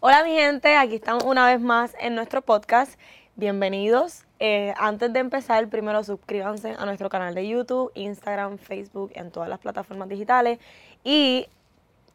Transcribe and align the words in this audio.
Hola 0.00 0.22
mi 0.22 0.30
gente, 0.30 0.76
aquí 0.76 0.94
estamos 0.94 1.24
una 1.24 1.44
vez 1.44 1.60
más 1.60 1.96
en 1.98 2.14
nuestro 2.14 2.40
podcast. 2.40 2.96
Bienvenidos. 3.34 4.26
Eh, 4.38 4.72
antes 4.78 5.12
de 5.12 5.18
empezar, 5.18 5.66
primero 5.68 6.04
suscríbanse 6.04 6.76
a 6.78 6.86
nuestro 6.86 7.08
canal 7.08 7.34
de 7.34 7.48
YouTube, 7.48 7.90
Instagram, 7.96 8.58
Facebook, 8.58 9.10
en 9.16 9.32
todas 9.32 9.48
las 9.48 9.58
plataformas 9.58 10.08
digitales. 10.08 10.60
Y 11.02 11.48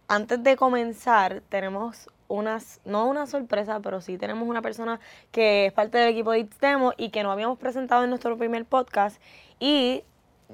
antes 0.07 0.41
de 0.41 0.55
comenzar, 0.55 1.41
tenemos 1.49 2.07
unas, 2.29 2.79
no 2.85 3.05
una 3.05 3.27
sorpresa, 3.27 3.81
pero 3.81 3.99
sí 3.99 4.17
tenemos 4.17 4.47
una 4.47 4.61
persona 4.61 5.01
que 5.33 5.65
es 5.65 5.73
parte 5.73 5.97
del 5.97 6.07
equipo 6.07 6.31
de 6.31 6.39
It's 6.39 6.57
Demo 6.61 6.93
y 6.95 7.09
que 7.09 7.21
no 7.21 7.33
habíamos 7.33 7.59
presentado 7.59 8.05
en 8.05 8.11
nuestro 8.11 8.37
primer 8.37 8.63
podcast. 8.63 9.21
Y 9.59 10.05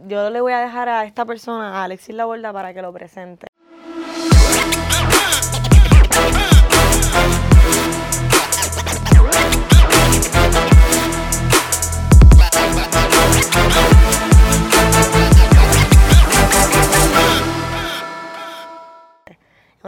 yo 0.08 0.32
le 0.32 0.42
voy 0.42 0.54
a 0.54 0.62
dejar 0.62 0.90
a 0.90 1.06
esta 1.06 1.26
persona, 1.26 1.80
a 1.80 1.84
Alexis 1.84 2.16
Laborda, 2.16 2.52
para 2.52 2.74
que 2.74 2.82
lo 2.82 2.92
presente. 2.92 3.49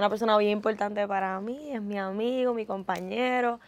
Una 0.02 0.10
persona 0.10 0.36
bien 0.38 0.54
importante 0.54 1.08
para 1.08 1.40
mí, 1.42 1.72
es 1.72 1.82
mi 1.82 2.00
amigo, 2.00 2.56
mi 2.56 2.66
compañero, 2.66 3.60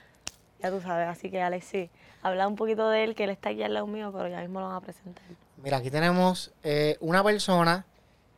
ya 0.59 0.71
tú 0.71 0.81
sabes. 0.81 1.07
Así 1.07 1.29
que 1.29 1.39
Alexis, 1.39 1.91
habla 2.23 2.47
un 2.47 2.55
poquito 2.55 2.89
de 2.89 3.03
él, 3.03 3.13
que 3.13 3.25
él 3.25 3.29
está 3.29 3.49
aquí 3.49 3.61
al 3.61 3.75
lado 3.75 3.85
mío, 3.85 4.11
pero 4.11 4.27
ya 4.27 4.41
mismo 4.41 4.59
lo 4.59 4.65
van 4.65 4.77
a 4.77 4.81
presentar. 4.81 5.23
Mira, 5.63 5.77
aquí 5.77 5.91
tenemos 5.91 6.51
eh, 6.63 6.97
una 7.01 7.23
persona 7.23 7.85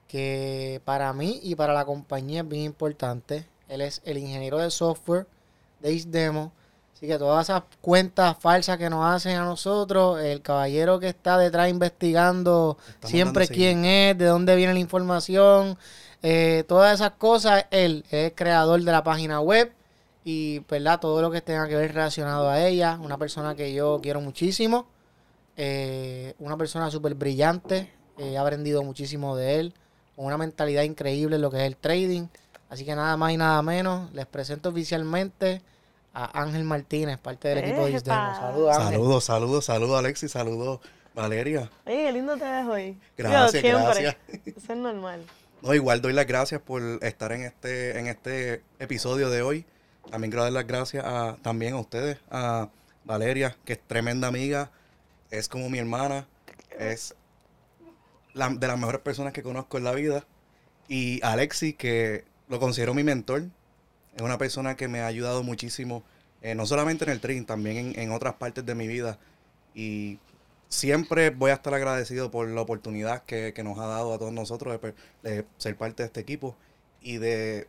que 0.09 0.81
para 0.83 1.13
mí 1.13 1.39
y 1.41 1.55
para 1.55 1.71
la 1.73 1.85
compañía 1.85 2.41
es 2.41 2.49
bien 2.49 2.63
importante. 2.63 3.45
Él 3.69 3.79
es 3.79 4.01
el 4.03 4.17
ingeniero 4.17 4.57
de 4.57 4.71
software 4.71 5.25
de 5.79 5.93
Isdemo. 5.93 6.51
Así 6.93 7.07
que 7.07 7.17
todas 7.17 7.45
esas 7.45 7.63
cuentas 7.79 8.35
falsas 8.37 8.77
que 8.77 8.89
nos 8.89 9.05
hacen 9.05 9.37
a 9.37 9.45
nosotros, 9.45 10.19
el 10.21 10.41
caballero 10.41 10.99
que 10.99 11.07
está 11.07 11.37
detrás 11.37 11.69
investigando 11.69 12.77
Estamos 12.87 13.09
siempre 13.09 13.47
quién 13.47 13.85
es, 13.85 14.17
de 14.17 14.25
dónde 14.25 14.53
viene 14.57 14.73
la 14.73 14.79
información, 14.79 15.77
eh, 16.21 16.63
todas 16.67 16.95
esas 16.95 17.11
cosas, 17.11 17.65
él 17.71 18.03
es 18.09 18.25
el 18.25 18.33
creador 18.33 18.81
de 18.81 18.91
la 18.91 19.03
página 19.03 19.41
web 19.41 19.71
y 20.23 20.59
¿verdad? 20.67 20.99
todo 20.99 21.21
lo 21.21 21.29
que 21.31 21.41
tenga 21.41 21.67
que 21.67 21.75
ver 21.75 21.93
relacionado 21.93 22.49
a 22.49 22.65
ella. 22.65 22.97
Una 23.01 23.17
persona 23.17 23.55
que 23.55 23.73
yo 23.73 23.99
quiero 24.01 24.21
muchísimo, 24.21 24.87
eh, 25.55 26.33
una 26.39 26.57
persona 26.57 26.89
súper 26.89 27.13
brillante, 27.13 27.91
eh, 28.17 28.31
he 28.33 28.37
aprendido 28.37 28.83
muchísimo 28.83 29.35
de 29.37 29.59
él, 29.59 29.73
con 30.15 30.25
una 30.25 30.37
mentalidad 30.37 30.83
increíble 30.83 31.35
en 31.35 31.41
lo 31.41 31.51
que 31.51 31.57
es 31.57 31.63
el 31.63 31.77
trading. 31.77 32.27
Así 32.69 32.83
que 32.83 32.95
nada 32.95 33.15
más 33.17 33.31
y 33.31 33.37
nada 33.37 33.61
menos, 33.61 34.11
les 34.13 34.25
presento 34.25 34.69
oficialmente 34.69 35.61
a 36.13 36.41
Ángel 36.41 36.63
Martínez, 36.63 37.19
parte 37.19 37.49
del 37.49 37.59
equipo 37.59 37.85
de. 37.85 37.91
Isdemo. 37.91 38.35
Saludos, 38.35 38.75
Ángel. 38.75 38.93
Saludos, 38.93 39.23
saludos, 39.23 39.65
saludos 39.65 39.99
Alexis, 39.99 40.31
saludos 40.31 40.79
Valeria. 41.13 41.69
Oye, 41.85 41.95
qué 41.97 42.11
lindo 42.11 42.35
te 42.35 42.45
ves 42.45 42.65
hoy. 42.65 42.97
Gracias, 43.17 43.63
gracias. 43.63 44.17
Eso 44.45 44.73
es 44.73 44.77
normal. 44.77 45.21
No, 45.65 45.73
igual 45.73 45.99
doy 45.99 46.13
las 46.13 46.27
gracias 46.27 46.61
por 46.61 46.83
estar 47.01 47.31
en 47.31 47.41
este, 47.41 47.97
en 47.97 48.05
este 48.05 48.61
episodio 48.77 49.31
de 49.31 49.41
hoy. 49.41 49.65
También 50.11 50.29
quiero 50.29 50.43
dar 50.43 50.53
las 50.53 50.67
gracias 50.67 51.03
a, 51.03 51.37
también 51.41 51.73
a 51.73 51.79
ustedes, 51.79 52.19
a 52.29 52.69
Valeria, 53.03 53.57
que 53.65 53.73
es 53.73 53.79
tremenda 53.81 54.27
amiga, 54.27 54.69
es 55.31 55.49
como 55.49 55.67
mi 55.71 55.79
hermana, 55.79 56.27
es 56.77 57.15
la- 58.35 58.49
de 58.49 58.67
las 58.67 58.77
mejores 58.77 59.01
personas 59.01 59.33
que 59.33 59.41
conozco 59.41 59.79
en 59.79 59.85
la 59.85 59.91
vida. 59.93 60.23
Y 60.87 61.19
a 61.23 61.33
Alexis, 61.33 61.75
que 61.75 62.25
lo 62.47 62.59
considero 62.59 62.93
mi 62.93 63.03
mentor, 63.03 63.45
es 64.15 64.21
una 64.21 64.37
persona 64.37 64.75
que 64.75 64.87
me 64.87 65.01
ha 65.01 65.07
ayudado 65.07 65.41
muchísimo, 65.41 66.03
eh, 66.43 66.53
no 66.53 66.67
solamente 66.67 67.05
en 67.05 67.11
el 67.11 67.19
trading, 67.19 67.45
también 67.45 67.77
en, 67.77 67.99
en 67.99 68.11
otras 68.11 68.35
partes 68.35 68.65
de 68.67 68.75
mi 68.75 68.87
vida. 68.87 69.17
Y 69.73 70.19
siempre 70.69 71.29
voy 71.29 71.51
a 71.51 71.55
estar 71.55 71.73
agradecido 71.73 72.31
por 72.31 72.47
la 72.47 72.61
oportunidad 72.61 73.23
que, 73.23 73.53
que 73.53 73.63
nos 73.63 73.77
ha 73.79 73.85
dado 73.87 74.13
a 74.13 74.17
todos 74.19 74.33
nosotros 74.33 74.73
de, 74.73 74.79
per- 74.79 74.95
de 75.23 75.45
ser 75.57 75.75
parte 75.77 76.03
de 76.03 76.07
este 76.07 76.19
equipo 76.19 76.55
y 77.01 77.17
de 77.17 77.67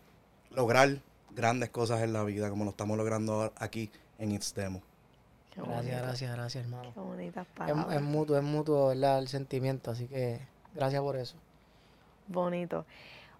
lograr 0.50 1.00
grandes 1.34 1.68
cosas 1.70 2.02
en 2.02 2.12
la 2.12 2.24
vida, 2.24 2.48
como 2.50 2.64
lo 2.64 2.70
estamos 2.70 2.96
logrando 2.96 3.34
ahora 3.34 3.52
aquí 3.58 3.90
en 4.18 4.32
It's 4.32 4.54
Demo. 4.54 4.82
Qué 5.54 5.60
Gracias, 5.62 6.02
gracias, 6.02 6.32
gracias, 6.36 6.64
hermano. 6.64 6.92
Qué 6.94 7.00
bonitas 7.00 7.46
Es, 7.46 7.52
palabras. 7.54 7.96
es 7.96 8.02
mutuo, 8.02 8.36
es 8.36 8.42
mutuo, 8.42 8.88
¿verdad? 8.88 9.18
El 9.18 9.28
sentimiento, 9.28 9.90
así 9.90 10.06
que 10.06 10.40
gracias 10.74 11.00
por 11.02 11.16
eso. 11.16 11.36
Bonito. 12.28 12.84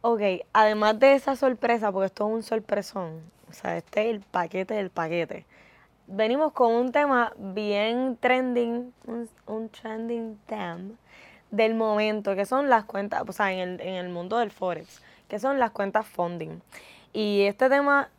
Ok, 0.02 0.20
además 0.52 0.98
de 1.00 1.14
esa 1.14 1.34
sorpresa, 1.36 1.90
porque 1.90 2.06
esto 2.06 2.26
es 2.28 2.34
un 2.34 2.42
sorpresón, 2.42 3.20
o 3.48 3.52
sea, 3.52 3.76
este 3.76 4.02
es 4.02 4.14
el 4.14 4.20
paquete 4.20 4.74
del 4.74 4.90
paquete. 4.90 5.44
Venimos 6.08 6.52
con 6.52 6.72
un 6.72 6.92
tema 6.92 7.32
bien 7.36 8.16
trending, 8.20 8.92
un, 9.06 9.28
un 9.46 9.68
trending 9.68 10.38
theme 10.46 10.92
del 11.50 11.74
momento, 11.74 12.34
que 12.34 12.46
son 12.46 12.68
las 12.68 12.84
cuentas, 12.84 13.24
o 13.26 13.32
sea, 13.32 13.52
en 13.52 13.58
el, 13.58 13.80
en 13.80 13.94
el 13.94 14.08
mundo 14.08 14.38
del 14.38 14.50
Forex, 14.50 15.02
que 15.28 15.38
son 15.38 15.58
las 15.58 15.70
cuentas 15.72 16.06
funding. 16.06 16.60
Y 17.12 17.42
este 17.42 17.68
tema, 17.68 18.10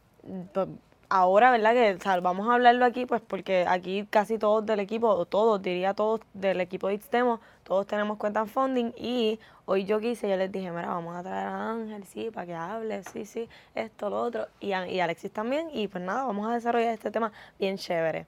pues, 0.54 0.68
ahora, 1.10 1.52
¿verdad? 1.52 1.74
Que 1.74 1.94
o 2.10 2.22
vamos 2.22 2.50
a 2.50 2.56
hablarlo 2.56 2.86
aquí, 2.86 3.06
pues 3.06 3.22
porque 3.22 3.66
aquí 3.68 4.06
casi 4.10 4.38
todos 4.38 4.66
del 4.66 4.80
equipo, 4.80 5.08
o 5.10 5.26
todos, 5.26 5.62
diría 5.62 5.94
todos 5.94 6.22
del 6.34 6.60
equipo 6.62 6.88
de 6.88 6.96
Ixtemo, 6.96 7.40
todos 7.64 7.88
tenemos 7.88 8.18
cuentas 8.18 8.50
funding 8.52 8.92
y 8.98 9.40
hoy 9.66 9.86
yo 9.86 10.00
quise, 10.00 10.30
yo 10.30 10.36
les 10.38 10.52
dije, 10.52 10.70
mira, 10.72 10.88
vamos 10.88 11.16
a 11.16 11.24
traer 11.24 11.48
a 11.48 11.72
Ángel, 11.72 12.04
sí, 12.06 12.30
para 12.32 12.46
que 12.46 12.54
hable, 12.54 13.04
sí, 13.04 13.26
sí, 13.26 13.48
esto, 13.76 14.10
lo 14.10 14.22
otro, 14.22 14.48
y, 14.60 14.68
y 14.70 15.00
Alexis 15.00 15.32
también, 15.32 15.70
y 15.74 15.88
pues 15.88 16.04
nada, 16.04 16.24
vamos 16.26 16.48
a 16.50 16.54
desarrollar 16.54 16.94
este 16.94 17.12
tema 17.12 17.32
bien 17.60 17.78
chévere. 17.78 18.26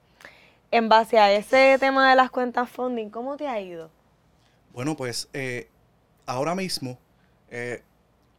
En 0.70 0.88
base 0.88 1.18
a 1.18 1.32
ese 1.32 1.76
tema 1.80 2.08
de 2.10 2.16
las 2.16 2.30
cuentas 2.30 2.68
funding, 2.70 3.10
¿cómo 3.10 3.36
te 3.36 3.46
ha 3.48 3.60
ido? 3.60 3.90
Bueno, 4.72 4.96
pues 4.96 5.28
eh, 5.32 5.68
ahora 6.26 6.54
mismo 6.54 6.96
eh, 7.50 7.82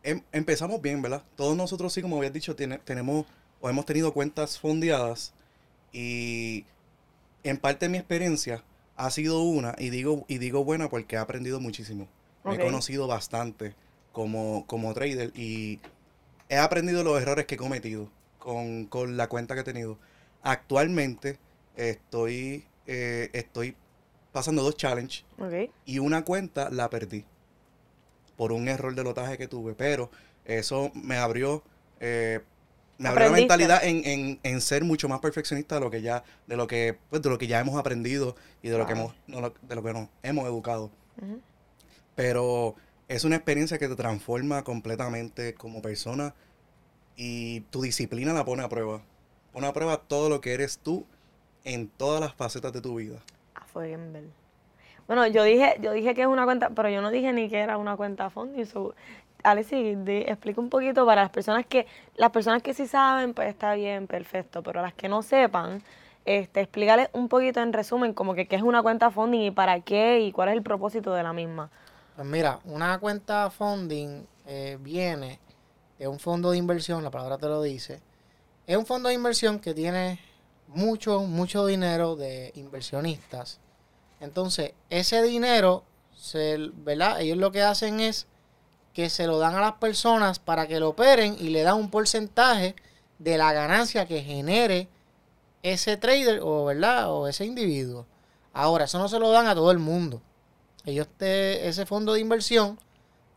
em- 0.04 0.24
empezamos 0.32 0.82
bien, 0.82 1.02
¿verdad? 1.02 1.24
Todos 1.36 1.58
nosotros, 1.58 1.92
sí, 1.92 2.02
como 2.02 2.18
habías 2.18 2.32
dicho, 2.34 2.56
tiene- 2.56 2.78
tenemos 2.78 3.26
o 3.62 3.70
hemos 3.70 3.86
tenido 3.86 4.14
cuentas 4.14 4.60
fondeadas 4.60 5.34
y 5.94 6.66
en 7.44 7.58
parte 7.58 7.90
mi 7.90 7.98
experiencia 7.98 8.64
ha 8.98 9.10
sido 9.10 9.42
una, 9.42 9.76
y 9.78 9.90
digo, 9.90 10.26
y 10.28 10.38
digo 10.38 10.64
buena 10.64 10.90
porque 10.90 11.16
he 11.16 11.20
aprendido 11.20 11.60
muchísimo. 11.60 12.08
Me 12.44 12.56
he 12.56 12.60
conocido 12.60 13.08
bastante 13.08 13.76
como, 14.12 14.66
como 14.68 14.94
trader 14.94 15.32
y 15.36 15.80
he 16.50 16.58
aprendido 16.58 17.04
los 17.04 17.22
errores 17.22 17.46
que 17.46 17.56
he 17.56 17.58
cometido 17.58 18.10
con, 18.40 18.86
con 18.86 19.16
la 19.16 19.28
cuenta 19.28 19.54
que 19.54 19.62
he 19.62 19.64
tenido. 19.64 19.98
Actualmente 20.44 21.38
estoy, 21.76 22.66
eh, 22.88 23.30
estoy 23.34 23.76
pasando 24.32 24.64
dos 24.64 24.76
challenges 24.76 25.26
y 25.86 26.00
una 26.00 26.24
cuenta 26.24 26.70
la 26.70 26.90
perdí 26.90 27.26
por 28.38 28.52
un 28.52 28.68
error 28.68 28.96
de 28.96 29.04
lotaje 29.04 29.38
que 29.38 29.48
tuve, 29.48 29.74
pero 29.74 30.10
eso 30.46 30.92
me 30.96 31.18
abrió, 31.18 31.64
eh, 32.00 32.42
me 33.02 33.10
abrió 33.10 33.26
la 33.26 33.32
mentalidad 33.40 33.84
en, 33.84 34.06
en- 34.06 34.40
en 34.44 34.62
ser 34.62 34.84
mucho 34.84 35.10
más 35.10 35.20
perfeccionista 35.20 35.76
de 35.76 35.82
lo 35.82 35.90
que 35.92 36.02
ya, 36.02 36.24
de 36.48 36.56
lo 36.58 36.68
que, 36.68 36.98
pues, 37.10 37.22
de 37.22 37.30
lo 37.30 37.38
que 37.38 37.48
ya 37.48 37.60
hemos 37.60 37.78
aprendido 37.80 38.36
y 38.62 38.70
de 38.70 38.78
lo 38.78 38.86
que 38.86 38.94
hemos, 38.94 39.14
no, 39.28 39.50
de 39.62 39.76
lo 39.76 39.84
que 39.84 39.94
nos 39.94 40.08
hemos 40.24 40.46
educado. 40.46 40.92
Pero 42.16 42.76
es 43.08 43.24
una 43.24 43.36
experiencia 43.36 43.78
que 43.78 43.88
te 43.88 43.96
transforma 43.96 44.64
completamente 44.64 45.54
como 45.54 45.82
persona 45.82 46.34
y 47.16 47.62
tu 47.72 47.82
disciplina 47.82 48.34
la 48.34 48.46
pone 48.46 48.64
a 48.64 48.70
prueba. 48.70 49.02
Pone 49.54 49.68
a 49.68 49.74
prueba 49.74 49.98
todo 49.98 50.30
lo 50.30 50.42
que 50.42 50.54
eres 50.54 50.78
tú 50.80 51.06
en 51.64 51.88
todas 51.90 52.22
las 52.22 52.34
facetas 52.34 52.74
de 52.74 52.82
tu 52.82 52.96
vida. 52.96 53.20
Ah, 53.56 53.66
fue 53.72 53.88
bien 53.88 54.14
ver. 54.14 54.24
Bueno, 55.08 55.28
yo 55.28 55.44
dije, 55.44 55.76
yo 55.82 55.92
dije 55.92 56.14
que 56.16 56.22
es 56.22 56.28
una 56.28 56.46
cuenta, 56.46 56.70
pero 56.70 56.90
yo 56.90 57.02
no 57.02 57.10
dije 57.12 57.34
ni 57.34 57.50
que 57.50 57.58
era 57.60 57.78
una 57.78 57.98
cuenta 57.98 58.30
funding. 58.30 58.66
So, 58.66 58.96
Alexis, 59.44 60.04
di- 60.06 60.24
explica 60.28 60.62
un 60.62 60.70
poquito 60.70 61.06
para 61.06 61.22
las 61.24 61.32
personas 61.32 61.66
que, 61.66 61.88
las 62.16 62.32
personas 62.32 62.62
que 62.62 62.74
sí 62.74 62.88
saben, 62.88 63.34
pues 63.34 63.50
está 63.50 63.74
bien, 63.76 64.08
perfecto, 64.08 64.62
pero 64.64 64.82
las 64.82 64.94
que 64.94 65.10
no 65.10 65.22
sepan, 65.22 65.84
este, 66.26 66.62
explícale 66.62 67.10
un 67.14 67.28
poquito 67.28 67.62
en 67.62 67.74
resumen 67.74 68.14
como 68.14 68.34
que 68.36 68.48
qué 68.48 68.56
es 68.56 68.62
una 68.62 68.82
cuenta 68.82 69.10
funding 69.12 69.42
y 69.42 69.52
para 69.52 69.80
qué 69.82 70.20
y 70.22 70.32
cuál 70.32 70.50
es 70.50 70.56
el 70.56 70.62
propósito 70.64 71.14
de 71.14 71.24
la 71.24 71.34
misma. 71.34 71.70
Pues 72.16 72.28
mira, 72.28 72.60
una 72.66 73.00
cuenta 73.00 73.50
funding 73.50 74.26
eh, 74.46 74.78
viene 74.82 75.40
de 75.98 76.08
un 76.08 76.20
fondo 76.20 76.52
de 76.52 76.58
inversión, 76.58 77.04
la 77.04 77.12
palabra 77.12 77.38
te 77.38 77.48
lo 77.48 77.62
dice. 77.62 78.02
Es 78.68 78.78
un 78.78 78.86
fondo 78.86 79.10
de 79.10 79.16
inversión 79.16 79.60
que 79.60 79.74
tiene 79.74 80.20
mucho, 80.68 81.22
mucho 81.22 81.66
dinero 81.66 82.16
de 82.16 82.52
inversionistas. 82.56 83.60
Entonces, 84.20 84.74
ese 84.90 85.24
dinero, 85.24 85.84
¿verdad? 86.76 87.20
Ellos 87.22 87.38
lo 87.38 87.52
que 87.52 87.64
hacen 87.64 88.00
es 88.00 88.28
que 88.94 89.10
se 89.10 89.28
lo 89.28 89.40
dan 89.40 89.56
a 89.56 89.62
las 89.62 89.74
personas 89.74 90.40
para 90.40 90.68
que 90.68 90.80
lo 90.80 90.90
operen 90.90 91.36
y 91.40 91.50
le 91.50 91.62
dan 91.64 91.78
un 91.78 91.90
porcentaje 91.90 92.76
de 93.20 93.38
la 93.38 93.54
ganancia 93.54 94.06
que 94.06 94.22
genere 94.22 94.88
ese 95.64 95.98
trader 95.98 96.40
o, 96.44 96.66
¿verdad? 96.66 97.12
o 97.12 97.28
ese 97.28 97.46
individuo. 97.46 98.06
Ahora, 98.54 98.86
eso 98.86 99.00
no 99.00 99.08
se 99.08 99.20
lo 99.20 99.32
dan 99.32 99.48
a 99.48 99.56
todo 99.56 99.72
el 99.72 99.80
mundo. 99.80 100.22
Ellos 100.86 101.08
te, 101.18 101.68
ese 101.68 101.86
fondo 101.86 102.14
de 102.14 102.20
inversión 102.20 102.80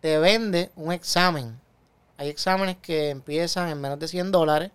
te 0.01 0.19
vende 0.19 0.71
un 0.77 0.93
examen. 0.93 1.61
Hay 2.17 2.29
exámenes 2.29 2.77
que 2.81 3.11
empiezan 3.11 3.69
en 3.69 3.81
menos 3.81 3.99
de 3.99 4.09
100 4.09 4.33
dólares 4.33 4.71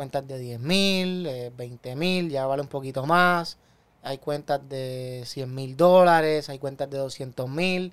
cuentas 0.00 0.26
de 0.26 0.38
10 0.38 0.60
mil, 0.60 1.28
20 1.58 1.94
mil, 1.94 2.30
ya 2.30 2.46
vale 2.46 2.62
un 2.62 2.68
poquito 2.68 3.04
más. 3.04 3.58
Hay 4.02 4.16
cuentas 4.16 4.66
de 4.66 5.24
100 5.26 5.54
mil 5.54 5.76
dólares, 5.76 6.48
hay 6.48 6.58
cuentas 6.58 6.88
de 6.88 6.96
200 6.96 7.46
mil, 7.50 7.92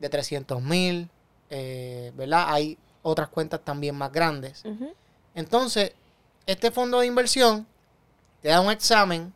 de 0.00 0.08
300 0.08 0.60
mil, 0.60 1.08
eh, 1.50 2.12
¿verdad? 2.14 2.46
Hay 2.48 2.78
otras 3.02 3.28
cuentas 3.28 3.60
también 3.62 3.94
más 3.94 4.12
grandes. 4.12 4.64
Entonces, 5.34 5.92
este 6.46 6.70
fondo 6.70 7.00
de 7.00 7.06
inversión 7.06 7.66
te 8.40 8.48
da 8.48 8.60
un 8.60 8.70
examen. 8.70 9.32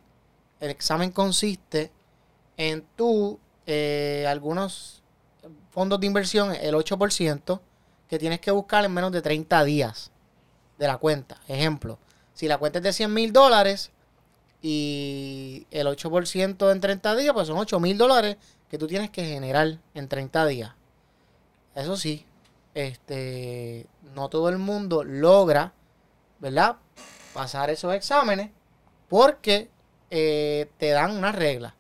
El 0.61 0.71
examen 0.71 1.11
consiste 1.11 1.91
en 2.57 2.85
tú, 2.97 3.39
eh, 3.67 4.27
algunos 4.29 5.03
fondos 5.71 6.01
de 6.01 6.07
inversión, 6.07 6.55
el 6.55 6.75
8%, 6.75 7.61
que 8.09 8.19
tienes 8.19 8.41
que 8.41 8.51
buscar 8.51 8.85
en 8.85 8.93
menos 8.93 9.13
de 9.13 9.23
30 9.23 9.65
días 9.65 10.11
de 10.79 10.87
la 10.87 10.97
cuenta. 10.97 11.41
Ejemplo, 11.47 11.99
si 12.33 12.49
la 12.49 12.59
cuenta 12.59 12.79
es 12.79 12.85
de 12.85 12.93
100 12.93 13.13
mil 13.13 13.33
dólares 13.33 13.91
y 14.63 15.67
el 15.71 15.87
8% 15.87 16.73
en 16.73 16.81
30 16.81 17.17
días, 17.17 17.33
pues 17.33 17.49
son 17.49 17.59
8 17.59 17.79
mil 17.81 17.99
dólares 17.99 18.37
que 18.71 18.79
tú 18.79 18.87
tienes 18.87 19.11
que 19.11 19.25
generar 19.25 19.79
en 19.95 20.09
30 20.09 20.47
días. 20.47 20.73
Eso 21.79 21.97
sí, 21.97 22.27
este, 22.75 23.87
no 24.17 24.29
todo 24.29 24.49
el 24.49 24.59
mundo 24.59 25.05
logra, 25.05 25.73
¿verdad? 26.41 26.77
Pasar 27.33 27.71
esos 27.71 27.95
exámenes 27.95 28.51
porque 29.09 29.71
eh, 30.11 30.69
te 30.77 30.89
dan 30.89 31.17
unas 31.17 31.37
reglas 31.37 31.75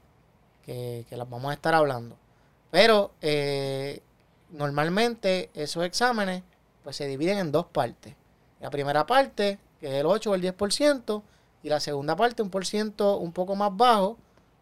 que, 0.64 1.04
las 1.10 1.28
vamos 1.28 1.50
a 1.50 1.54
estar 1.54 1.74
hablando. 1.74 2.16
Pero 2.70 3.10
eh, 3.22 4.00
normalmente 4.50 5.50
esos 5.52 5.84
exámenes 5.84 6.44
pues 6.84 6.94
se 6.94 7.08
dividen 7.08 7.38
en 7.38 7.50
dos 7.50 7.66
partes. 7.66 8.14
La 8.60 8.70
primera 8.70 9.04
parte, 9.04 9.58
que 9.80 9.88
es 9.88 9.94
el 9.94 10.06
8 10.06 10.30
o 10.30 10.34
el 10.36 10.42
10%, 10.42 11.22
y 11.64 11.70
la 11.70 11.80
segunda 11.80 12.14
parte, 12.14 12.42
un 12.42 12.50
por 12.50 12.64
ciento 12.64 13.16
un 13.16 13.32
poco 13.32 13.56
más 13.56 13.76
bajo, 13.76 14.16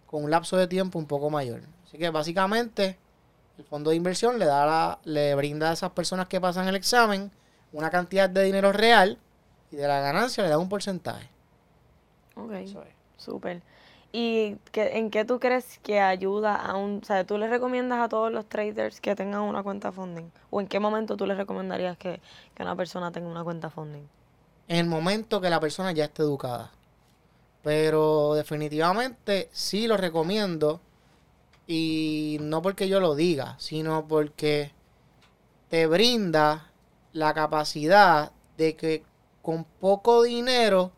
con 0.07 0.25
un 0.25 0.31
lapso 0.31 0.57
de 0.57 0.67
tiempo 0.67 0.99
un 0.99 1.07
poco 1.07 1.29
mayor. 1.29 1.61
Así 1.85 1.99
que 1.99 2.09
básicamente 2.09 2.99
el 3.59 3.65
fondo 3.65 3.91
de 3.91 3.97
inversión 3.97 4.39
le 4.39 4.47
da 4.47 4.67
la- 4.67 4.99
le 5.05 5.35
brinda 5.35 5.71
a 5.71 5.73
esas 5.75 5.91
personas 5.93 6.27
que 6.29 6.41
pasan 6.41 6.69
el 6.69 6.77
examen 6.77 7.31
una 7.73 7.91
cantidad 7.91 8.29
de 8.31 8.45
dinero 8.45 8.73
real 8.73 9.19
y 9.71 9.77
de 9.77 9.89
la 9.89 10.01
ganancia 10.01 10.43
le 10.45 10.51
da 10.51 10.59
un 10.59 10.69
porcentaje. 10.69 11.29
Ok, 12.37 12.53
Eso 12.53 12.83
es. 12.83 12.89
súper. 13.17 13.63
¿Y 14.13 14.57
qué- 14.73 14.99
en 14.99 15.11
qué 15.11 15.25
tú 15.25 15.39
crees 15.41 15.79
que 15.83 16.01
ayuda 16.01 16.55
a 16.57 16.77
un... 16.77 17.01
O 17.03 17.05
sea, 17.07 17.25
tú 17.27 17.39
le 17.39 17.49
recomiendas 17.49 18.01
a 18.01 18.09
todos 18.09 18.33
los 18.33 18.47
traders 18.49 19.01
que 19.01 19.15
tengan 19.17 19.43
una 19.43 19.63
cuenta 19.63 19.93
funding? 19.93 20.31
¿O 20.51 20.61
en 20.61 20.69
qué 20.69 20.81
momento 20.81 21.17
tú 21.17 21.27
les 21.27 21.37
recomendarías 21.37 21.99
que, 21.99 22.21
que 22.55 22.63
una 22.63 22.77
persona 22.77 23.11
tenga 23.13 23.29
una 23.29 23.45
cuenta 23.45 23.71
funding? 23.71 24.07
en 24.69 24.79
el 24.79 24.87
momento 24.87 25.41
que 25.41 25.49
la 25.51 25.61
persona 25.61 25.93
ya 25.93 26.05
esté 26.07 26.23
educada. 26.23 26.73
Pero 27.63 28.35
definitivamente 28.35 29.49
sí 29.53 29.87
lo 29.87 29.97
recomiendo. 29.97 30.81
Y 31.67 32.39
no 32.41 32.63
porque 32.63 32.89
yo 32.89 33.01
lo 33.01 33.15
diga, 33.15 33.57
sino 33.59 34.07
porque 34.07 34.73
te 35.69 35.87
brinda 35.87 36.71
la 37.13 37.35
capacidad 37.35 38.33
de 38.57 38.77
que 38.77 39.03
con 39.43 39.65
poco 39.65 40.23
dinero 40.23 40.93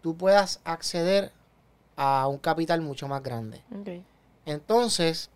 tú 0.00 0.16
puedas 0.16 0.60
acceder 0.64 1.32
a 1.96 2.26
un 2.28 2.38
capital 2.38 2.80
mucho 2.80 3.08
más 3.08 3.22
grande. 3.22 3.62
Entonces, 4.44 5.30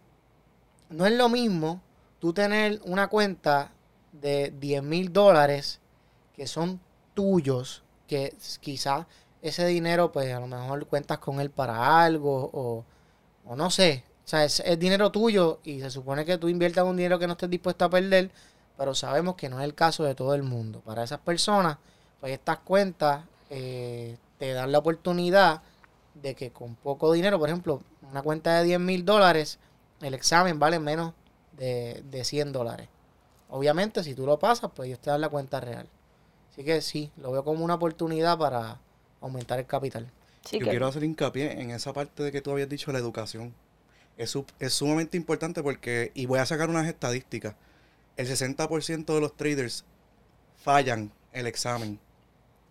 no 0.88 1.06
es 1.06 1.12
lo 1.12 1.28
mismo 1.28 1.80
tú 2.18 2.32
tener 2.32 2.80
una 2.84 3.08
cuenta 3.08 3.72
de 4.12 4.52
10 4.58 4.82
mil 4.82 5.12
dólares 5.12 5.80
que 6.34 6.46
son 6.46 6.80
tuyos, 7.14 7.82
que 8.06 8.34
quizás 8.60 9.06
ese 9.42 9.66
dinero, 9.66 10.12
pues 10.12 10.32
a 10.32 10.40
lo 10.40 10.46
mejor 10.46 10.86
cuentas 10.86 11.18
con 11.18 11.40
él 11.40 11.50
para 11.50 12.02
algo 12.02 12.50
o, 12.52 12.84
o 13.44 13.56
no 13.56 13.70
sé. 13.70 14.04
O 14.26 14.28
sea, 14.28 14.44
es, 14.44 14.58
es 14.58 14.76
dinero 14.76 15.12
tuyo 15.12 15.60
y 15.62 15.80
se 15.80 15.88
supone 15.88 16.24
que 16.24 16.36
tú 16.36 16.48
inviertas 16.48 16.84
un 16.84 16.96
dinero 16.96 17.16
que 17.18 17.28
no 17.28 17.34
estés 17.34 17.48
dispuesto 17.48 17.84
a 17.84 17.90
perder, 17.90 18.28
pero 18.76 18.92
sabemos 18.92 19.36
que 19.36 19.48
no 19.48 19.60
es 19.60 19.64
el 19.64 19.74
caso 19.74 20.02
de 20.02 20.16
todo 20.16 20.34
el 20.34 20.42
mundo. 20.42 20.80
Para 20.80 21.04
esas 21.04 21.20
personas, 21.20 21.78
pues 22.20 22.32
estas 22.32 22.58
cuentas 22.58 23.24
eh, 23.50 24.16
te 24.38 24.52
dan 24.52 24.72
la 24.72 24.78
oportunidad 24.78 25.62
de 26.14 26.34
que 26.34 26.50
con 26.50 26.74
poco 26.74 27.12
dinero, 27.12 27.38
por 27.38 27.48
ejemplo, 27.48 27.80
una 28.10 28.20
cuenta 28.22 28.58
de 28.58 28.64
10 28.64 28.80
mil 28.80 29.04
dólares, 29.04 29.60
el 30.00 30.12
examen 30.14 30.58
vale 30.58 30.80
menos 30.80 31.12
de, 31.56 32.02
de 32.10 32.24
100 32.24 32.50
dólares. 32.50 32.88
Obviamente, 33.48 34.02
si 34.02 34.14
tú 34.16 34.26
lo 34.26 34.40
pasas, 34.40 34.72
pues 34.74 34.88
ellos 34.88 34.98
te 34.98 35.08
dan 35.10 35.20
la 35.20 35.28
cuenta 35.28 35.60
real. 35.60 35.86
Así 36.52 36.64
que 36.64 36.80
sí, 36.80 37.12
lo 37.18 37.30
veo 37.30 37.44
como 37.44 37.64
una 37.64 37.74
oportunidad 37.74 38.36
para 38.36 38.80
aumentar 39.20 39.60
el 39.60 39.66
capital. 39.66 40.10
Sí, 40.44 40.58
Yo 40.58 40.64
que- 40.64 40.70
quiero 40.70 40.88
hacer 40.88 41.04
hincapié 41.04 41.60
en 41.60 41.70
esa 41.70 41.92
parte 41.92 42.24
de 42.24 42.32
que 42.32 42.40
tú 42.40 42.50
habías 42.50 42.68
dicho 42.68 42.90
la 42.90 42.98
educación. 42.98 43.54
Es, 44.16 44.36
es 44.58 44.72
sumamente 44.72 45.16
importante 45.16 45.62
porque, 45.62 46.10
y 46.14 46.26
voy 46.26 46.38
a 46.38 46.46
sacar 46.46 46.70
unas 46.70 46.86
estadísticas, 46.86 47.54
el 48.16 48.26
60% 48.26 49.14
de 49.14 49.20
los 49.20 49.36
traders 49.36 49.84
fallan 50.62 51.12
el 51.32 51.46
examen, 51.46 51.98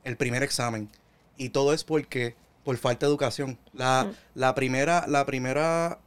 el 0.04 0.18
primer 0.18 0.44
examen. 0.44 0.90
Y 1.38 1.50
todo 1.50 1.74
es 1.74 1.84
porque, 1.84 2.36
por 2.64 2.78
falta 2.78 3.06
de 3.06 3.12
educación. 3.12 3.60
La, 3.74 4.06
Mm. 4.06 4.16
la 4.40 4.56
primera, 4.56 5.06
la 5.08 5.26
primera, 5.26 6.00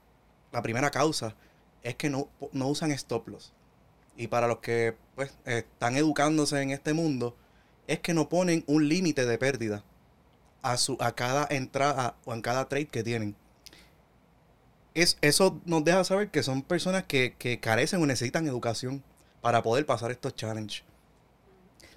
la 0.53 0.63
primera 0.63 0.91
causa 0.91 1.35
es 1.83 1.95
que 1.95 2.11
no, 2.11 2.29
no 2.53 2.69
usan 2.69 2.91
stop 2.93 3.29
loss. 3.29 3.53
Y 4.17 4.27
para 4.27 4.49
los 4.49 4.59
que 4.59 4.97
pues, 5.15 5.33
están 5.45 5.97
educándose 5.97 6.61
en 6.61 6.71
este 6.71 6.93
mundo, 6.93 7.37
es 7.87 8.01
que 8.01 8.13
no 8.15 8.29
ponen 8.29 8.65
un 8.67 8.89
límite 8.89 9.25
de 9.25 9.39
pérdida 9.39 9.85
a, 10.63 10.77
su, 10.77 10.97
a 11.01 11.13
cada 11.13 11.47
entrada 11.49 12.17
o 12.25 12.35
en 12.35 12.43
cada 12.43 12.69
trade 12.69 12.87
que 12.87 13.05
tienen. 13.05 13.37
Es, 14.95 15.19
eso 15.21 15.61
nos 15.65 15.85
deja 15.85 16.03
saber 16.05 16.31
que 16.31 16.43
son 16.43 16.63
personas 16.63 17.05
que, 17.05 17.35
que 17.39 17.61
carecen 17.61 18.03
o 18.03 18.07
necesitan 18.07 18.47
educación 18.47 19.03
para 19.41 19.63
poder 19.63 19.87
pasar 19.87 20.11
estos 20.11 20.35
challenges. 20.35 20.83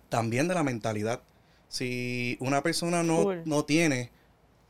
También 0.10 0.48
de 0.48 0.54
la 0.54 0.64
mentalidad. 0.64 1.22
Si 1.70 2.38
una 2.40 2.62
persona 2.62 3.02
no, 3.02 3.34
no 3.46 3.66
tiene 3.66 4.12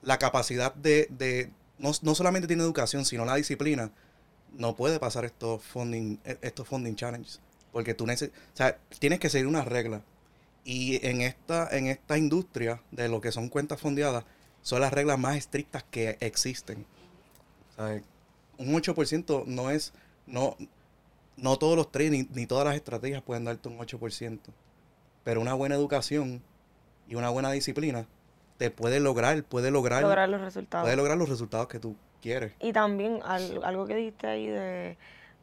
la 0.01 0.19
capacidad 0.19 0.73
de, 0.75 1.07
de 1.09 1.51
no, 1.79 1.91
no 2.01 2.15
solamente 2.15 2.47
tiene 2.47 2.63
educación, 2.63 3.05
sino 3.05 3.25
la 3.25 3.35
disciplina, 3.35 3.91
no 4.53 4.75
puede 4.75 4.99
pasar 4.99 5.25
estos 5.25 5.63
funding, 5.63 6.19
eh, 6.25 6.37
estos 6.41 6.67
funding 6.67 6.95
challenges. 6.95 7.39
Porque 7.71 7.93
tú 7.93 8.05
neces 8.05 8.29
o 8.29 8.57
sea, 8.57 8.77
tienes 8.99 9.19
que 9.19 9.29
seguir 9.29 9.47
unas 9.47 9.65
reglas. 9.65 10.01
Y 10.63 11.05
en 11.05 11.21
esta, 11.21 11.75
en 11.75 11.87
esta 11.87 12.17
industria 12.17 12.81
de 12.91 13.09
lo 13.09 13.19
que 13.19 13.31
son 13.31 13.49
cuentas 13.49 13.79
fondeadas, 13.79 14.25
son 14.61 14.81
las 14.81 14.93
reglas 14.93 15.17
más 15.17 15.37
estrictas 15.37 15.83
que 15.89 16.17
existen. 16.19 16.85
O 17.71 17.75
sea, 17.75 18.01
un 18.61 18.73
8% 18.81 19.45
no 19.45 19.69
es, 19.69 19.93
no, 20.27 20.55
no 21.37 21.57
todos 21.57 21.75
los 21.75 21.91
trades 21.91 22.11
ni, 22.11 22.23
ni 22.33 22.45
todas 22.45 22.65
las 22.65 22.75
estrategias 22.75 23.21
pueden 23.21 23.45
darte 23.45 23.67
un 23.69 23.77
8%. 23.77 24.39
Pero 25.23 25.41
una 25.41 25.53
buena 25.53 25.75
educación 25.75 26.41
y 27.07 27.15
una 27.15 27.29
buena 27.29 27.51
disciplina 27.51 28.05
te 28.57 28.71
puede 28.71 28.99
lograr, 28.99 29.43
puede 29.43 29.71
lograr, 29.71 30.01
lograr 30.03 30.29
los 30.29 30.41
resultados. 30.41 30.85
puede 30.85 30.95
lograr 30.95 31.17
los 31.17 31.29
resultados 31.29 31.67
que 31.67 31.79
tú 31.79 31.95
quieres. 32.21 32.53
Y 32.59 32.73
también 32.73 33.19
al- 33.23 33.63
algo 33.63 33.85
que 33.87 33.95
dijiste 33.95 34.27
ahí 34.27 34.47
de, 34.47 34.97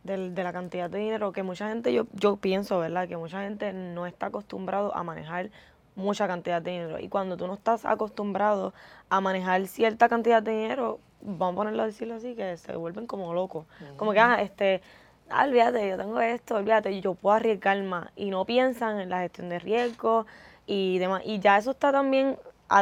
de 0.05 0.43
la 0.45 0.53
cantidad 0.53 0.89
de 0.89 0.99
dinero, 0.99 1.33
que 1.33 1.43
mucha 1.43 1.69
gente, 1.69 1.93
yo, 1.93 2.07
yo 2.15 2.37
pienso, 2.37 2.79
¿verdad? 2.79 3.09
Que 3.09 3.17
mucha 3.17 3.43
gente 3.43 3.73
no 3.73 4.07
está 4.07 4.27
acostumbrado 4.27 4.95
a 4.95 5.03
manejar 5.03 5.51
mucha 5.97 6.29
cantidad 6.29 6.63
de 6.63 6.71
dinero. 6.71 6.99
Y 7.01 7.09
cuando 7.09 7.37
tú 7.37 7.47
no 7.49 7.55
estás 7.55 7.85
acostumbrado 7.85 8.73
a 9.09 9.21
manejar 9.21 9.67
cierta 9.67 10.09
cantidad 10.09 10.41
de 10.43 10.53
dinero, 10.53 11.01
vamos 11.23 11.53
a 11.53 11.57
ponerlo 11.57 11.83
a 11.83 11.87
decirlo 11.87 12.15
así, 12.15 12.35
que 12.35 12.57
se 12.57 12.77
vuelven 12.77 13.07
como 13.07 13.33
locos. 13.35 13.67
Como 13.97 14.13
que, 14.13 14.21
ah, 14.21 14.41
este, 14.43 14.81
ah, 15.29 15.45
olvídate, 15.45 15.89
yo 15.89 15.97
tengo 15.97 16.21
esto, 16.21 16.57
olvídate, 16.57 17.01
yo 17.01 17.15
puedo 17.15 17.37
arriesgar 17.37 17.83
más. 17.83 18.09
Y 18.17 18.31
no 18.31 18.45
piensan 18.45 19.01
en 19.01 19.11
la 19.11 19.21
gestión 19.21 19.49
de 19.49 19.59
riesgo 19.59 20.27
y 20.67 20.99
demás. 20.99 21.23
Y 21.25 21.39
ya 21.41 21.59
eso 21.59 21.73
está 21.73 21.93
también, 21.93 22.37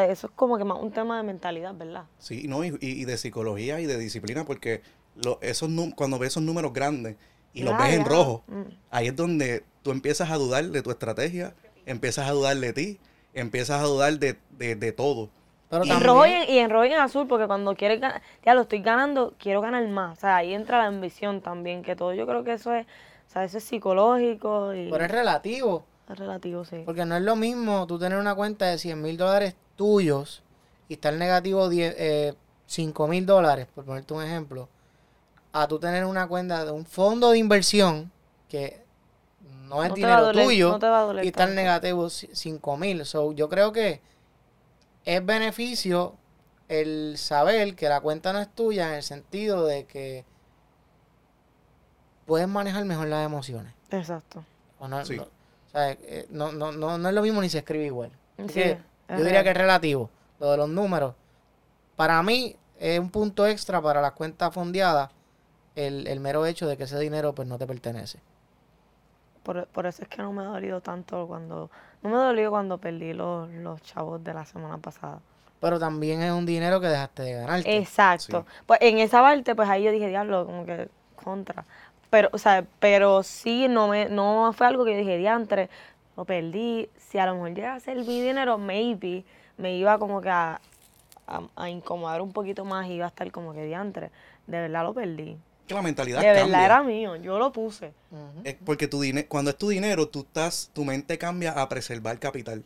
eso 0.08 0.26
es 0.26 0.32
como 0.34 0.58
que 0.58 0.64
más 0.64 0.78
un 0.80 0.90
tema 0.90 1.16
de 1.16 1.22
mentalidad, 1.22 1.74
¿verdad? 1.74 2.04
Sí, 2.18 2.46
no, 2.48 2.64
y, 2.64 3.04
de 3.04 3.16
psicología 3.16 3.80
y 3.80 3.86
de 3.86 3.98
disciplina, 3.98 4.44
porque 4.44 4.82
lo, 5.16 5.38
esos 5.40 5.70
cuando 5.94 6.18
ves 6.18 6.28
esos 6.32 6.42
números 6.42 6.72
grandes 6.72 7.16
y 7.52 7.62
los 7.62 7.72
Ya, 7.72 7.78
ves 7.84 7.94
en 7.94 8.04
rojo, 8.04 8.42
Mm. 8.48 8.62
ahí 8.90 9.06
es 9.08 9.16
donde 9.16 9.64
tú 9.82 9.90
empiezas 9.92 10.30
a 10.30 10.36
dudar 10.36 10.64
de 10.66 10.82
tu 10.82 10.90
estrategia, 10.90 11.54
empiezas 11.86 12.28
a 12.28 12.32
dudar 12.32 12.56
de 12.56 12.72
ti, 12.72 12.98
empiezas 13.32 13.80
a 13.80 13.84
dudar 13.86 14.18
de, 14.18 14.36
de, 14.58 14.74
de 14.74 14.92
todo. 14.92 15.30
Pero 15.68 15.84
Y 15.84 15.88
En 15.88 15.94
también, 15.94 16.08
rojo 16.14 16.26
y 16.26 16.30
en, 16.32 16.50
y 16.50 16.58
en 16.58 16.70
rojo 16.70 16.84
y 16.84 16.92
en 16.92 17.00
azul, 17.00 17.26
porque 17.26 17.46
cuando 17.46 17.74
quieres 17.74 18.00
ganar, 18.00 18.22
ya 18.44 18.54
lo 18.54 18.62
estoy 18.62 18.80
ganando, 18.82 19.34
quiero 19.38 19.60
ganar 19.60 19.86
más. 19.88 20.16
O 20.16 20.20
sea, 20.20 20.36
ahí 20.36 20.54
entra 20.54 20.78
la 20.78 20.86
ambición 20.86 21.40
también, 21.40 21.82
que 21.82 21.96
todo 21.96 22.14
yo 22.14 22.26
creo 22.26 22.44
que 22.44 22.52
eso 22.52 22.72
es, 22.72 22.86
o 22.86 23.30
sea, 23.32 23.44
eso 23.44 23.58
es 23.58 23.64
psicológico 23.64 24.74
y 24.74 24.90
pero 24.90 25.04
es 25.04 25.10
relativo. 25.10 25.84
es 26.08 26.16
relativo, 26.18 26.64
sí. 26.64 26.82
Porque 26.84 27.04
no 27.04 27.16
es 27.16 27.22
lo 27.22 27.34
mismo 27.36 27.86
tú 27.86 27.98
tener 27.98 28.18
una 28.18 28.34
cuenta 28.36 28.66
de 28.66 28.78
100 28.78 29.02
mil 29.02 29.16
dólares 29.16 29.56
tuyos 29.74 30.42
y 30.88 30.94
estar 30.94 31.12
negativo 31.14 31.68
10, 31.68 31.94
eh, 31.98 32.34
5 32.66 33.08
mil 33.08 33.26
dólares, 33.26 33.66
por 33.74 33.84
ponerte 33.84 34.14
un 34.14 34.22
ejemplo, 34.22 34.68
a 35.52 35.66
tú 35.66 35.78
tener 35.80 36.04
una 36.04 36.28
cuenta 36.28 36.64
de 36.64 36.70
un 36.70 36.84
fondo 36.86 37.30
de 37.30 37.38
inversión 37.38 38.12
que 38.48 38.84
no 39.68 39.82
es 39.82 39.88
No 39.88 39.94
dinero 39.96 40.26
doler- 40.26 40.44
tuyo 40.44 40.78
no 40.78 41.14
y 41.22 41.26
estar 41.26 41.46
tanto. 41.48 41.54
negativo 41.60 42.08
5 42.08 42.76
mil. 42.76 43.04
So, 43.04 43.32
yo 43.32 43.48
creo 43.48 43.72
que 43.72 44.00
es 45.06 45.24
beneficio 45.24 46.14
el 46.68 47.16
saber 47.16 47.74
que 47.76 47.88
la 47.88 48.00
cuenta 48.00 48.32
no 48.34 48.40
es 48.40 48.48
tuya 48.54 48.88
en 48.88 48.94
el 48.94 49.02
sentido 49.02 49.64
de 49.64 49.84
que 49.86 50.24
puedes 52.26 52.48
manejar 52.48 52.84
mejor 52.84 53.06
las 53.08 53.24
emociones. 53.24 53.72
Exacto. 53.90 54.44
O 54.78 54.88
no, 54.88 55.04
Sí. 55.04 55.16
no, 55.16 55.22
o 55.22 55.28
sea, 55.70 55.92
eh, 55.92 56.26
no, 56.30 56.52
no, 56.52 56.72
no, 56.72 56.98
no 56.98 57.08
es 57.08 57.14
lo 57.14 57.22
mismo 57.22 57.40
ni 57.40 57.48
se 57.48 57.58
escribe 57.58 57.86
igual. 57.86 58.10
Sí, 58.38 58.46
que 58.54 58.78
yo 59.08 59.24
diría 59.24 59.42
que 59.42 59.50
es 59.50 59.56
relativo. 59.56 60.10
Lo 60.40 60.50
de 60.50 60.56
los 60.58 60.68
números. 60.68 61.14
Para 61.94 62.22
mí 62.22 62.56
es 62.78 62.98
un 62.98 63.10
punto 63.10 63.46
extra 63.46 63.80
para 63.80 64.00
las 64.02 64.12
cuentas 64.12 64.52
fondeadas 64.52 65.10
el, 65.76 66.06
el 66.08 66.20
mero 66.20 66.44
hecho 66.46 66.66
de 66.66 66.76
que 66.76 66.84
ese 66.84 66.98
dinero 66.98 67.34
pues 67.34 67.48
no 67.48 67.56
te 67.58 67.66
pertenece. 67.66 68.18
Por, 69.46 69.64
por 69.68 69.86
eso 69.86 70.02
es 70.02 70.08
que 70.08 70.20
no 70.22 70.32
me 70.32 70.42
ha 70.42 70.46
dolido 70.46 70.80
tanto 70.80 71.28
cuando... 71.28 71.70
No 72.02 72.10
me 72.10 72.16
dolió 72.16 72.50
cuando 72.50 72.78
perdí 72.78 73.12
los, 73.12 73.48
los 73.48 73.80
chavos 73.80 74.24
de 74.24 74.34
la 74.34 74.44
semana 74.44 74.78
pasada. 74.78 75.20
Pero 75.60 75.78
también 75.78 76.20
es 76.20 76.32
un 76.32 76.44
dinero 76.44 76.80
que 76.80 76.88
dejaste 76.88 77.22
de 77.22 77.32
ganarte. 77.34 77.76
Exacto. 77.76 78.44
Pues 78.66 78.80
en 78.82 78.98
esa 78.98 79.20
parte, 79.22 79.54
pues 79.54 79.68
ahí 79.68 79.84
yo 79.84 79.92
dije, 79.92 80.08
diablo, 80.08 80.46
como 80.46 80.66
que 80.66 80.88
contra. 81.14 81.64
Pero, 82.10 82.28
o 82.32 82.38
sea, 82.38 82.66
pero 82.80 83.22
sí, 83.22 83.68
no 83.68 83.86
me, 83.86 84.08
no 84.08 84.52
fue 84.52 84.66
algo 84.66 84.84
que 84.84 84.94
yo 84.94 84.98
dije, 84.98 85.16
diantre, 85.16 85.70
lo 86.16 86.24
perdí. 86.24 86.90
Si 86.96 87.18
a 87.18 87.26
lo 87.26 87.34
mejor 87.34 87.54
llega 87.54 87.74
a 87.76 87.80
ser 87.80 87.98
mi 87.98 88.20
dinero, 88.20 88.58
maybe 88.58 89.24
me 89.58 89.76
iba 89.76 89.96
como 90.00 90.20
que 90.20 90.28
a, 90.30 90.60
a, 91.28 91.40
a 91.54 91.70
incomodar 91.70 92.20
un 92.20 92.32
poquito 92.32 92.64
más 92.64 92.88
y 92.88 92.94
iba 92.94 93.04
a 93.04 93.08
estar 93.10 93.30
como 93.30 93.54
que 93.54 93.64
diantre. 93.64 94.10
De 94.48 94.60
verdad 94.60 94.82
lo 94.82 94.92
perdí. 94.92 95.38
Que 95.66 95.74
la 95.74 95.82
mentalidad 95.82 96.20
De 96.20 96.26
cambia. 96.26 96.44
verdad 96.44 96.64
era 96.64 96.82
mío, 96.82 97.16
yo 97.16 97.38
lo 97.38 97.52
puse. 97.52 97.92
Es 98.44 98.54
porque 98.64 98.86
tu 98.88 99.00
dine- 99.00 99.26
cuando 99.26 99.50
es 99.50 99.56
tu 99.58 99.68
dinero, 99.68 100.08
tú 100.08 100.20
estás, 100.20 100.70
tu 100.72 100.84
mente 100.84 101.18
cambia 101.18 101.52
a 101.52 101.68
preservar 101.68 102.18
capital. 102.18 102.64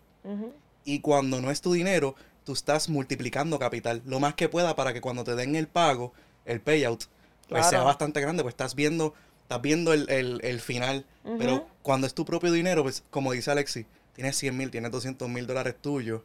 Y 0.84 1.00
cuando 1.00 1.40
no 1.40 1.50
es 1.50 1.60
tu 1.60 1.72
dinero, 1.72 2.14
tú 2.44 2.52
estás 2.52 2.88
multiplicando 2.88 3.58
capital. 3.58 4.02
Lo 4.04 4.20
más 4.20 4.34
que 4.34 4.48
pueda 4.48 4.74
para 4.76 4.92
que 4.92 5.00
cuando 5.00 5.24
te 5.24 5.34
den 5.34 5.56
el 5.56 5.66
pago, 5.66 6.12
el 6.44 6.60
payout, 6.60 7.04
pues 7.48 7.66
sea 7.66 7.82
bastante 7.82 8.20
grande. 8.20 8.42
Pues 8.42 8.52
estás 8.52 8.74
viendo, 8.74 9.14
estás 9.42 9.60
viendo 9.62 9.92
el, 9.92 10.08
el- 10.10 10.40
el 10.42 10.60
final. 10.60 11.04
Pero 11.38 11.66
cuando 11.82 12.06
es 12.06 12.14
tu 12.14 12.24
propio 12.24 12.52
dinero, 12.52 12.82
pues 12.82 13.02
como 13.10 13.32
dice 13.32 13.50
Alexi, 13.50 13.86
tienes 14.14 14.36
100 14.36 14.56
mil, 14.56 14.70
tienes 14.70 14.90
200 14.90 15.28
mil 15.28 15.46
dólares 15.46 15.74
tuyos 15.80 16.22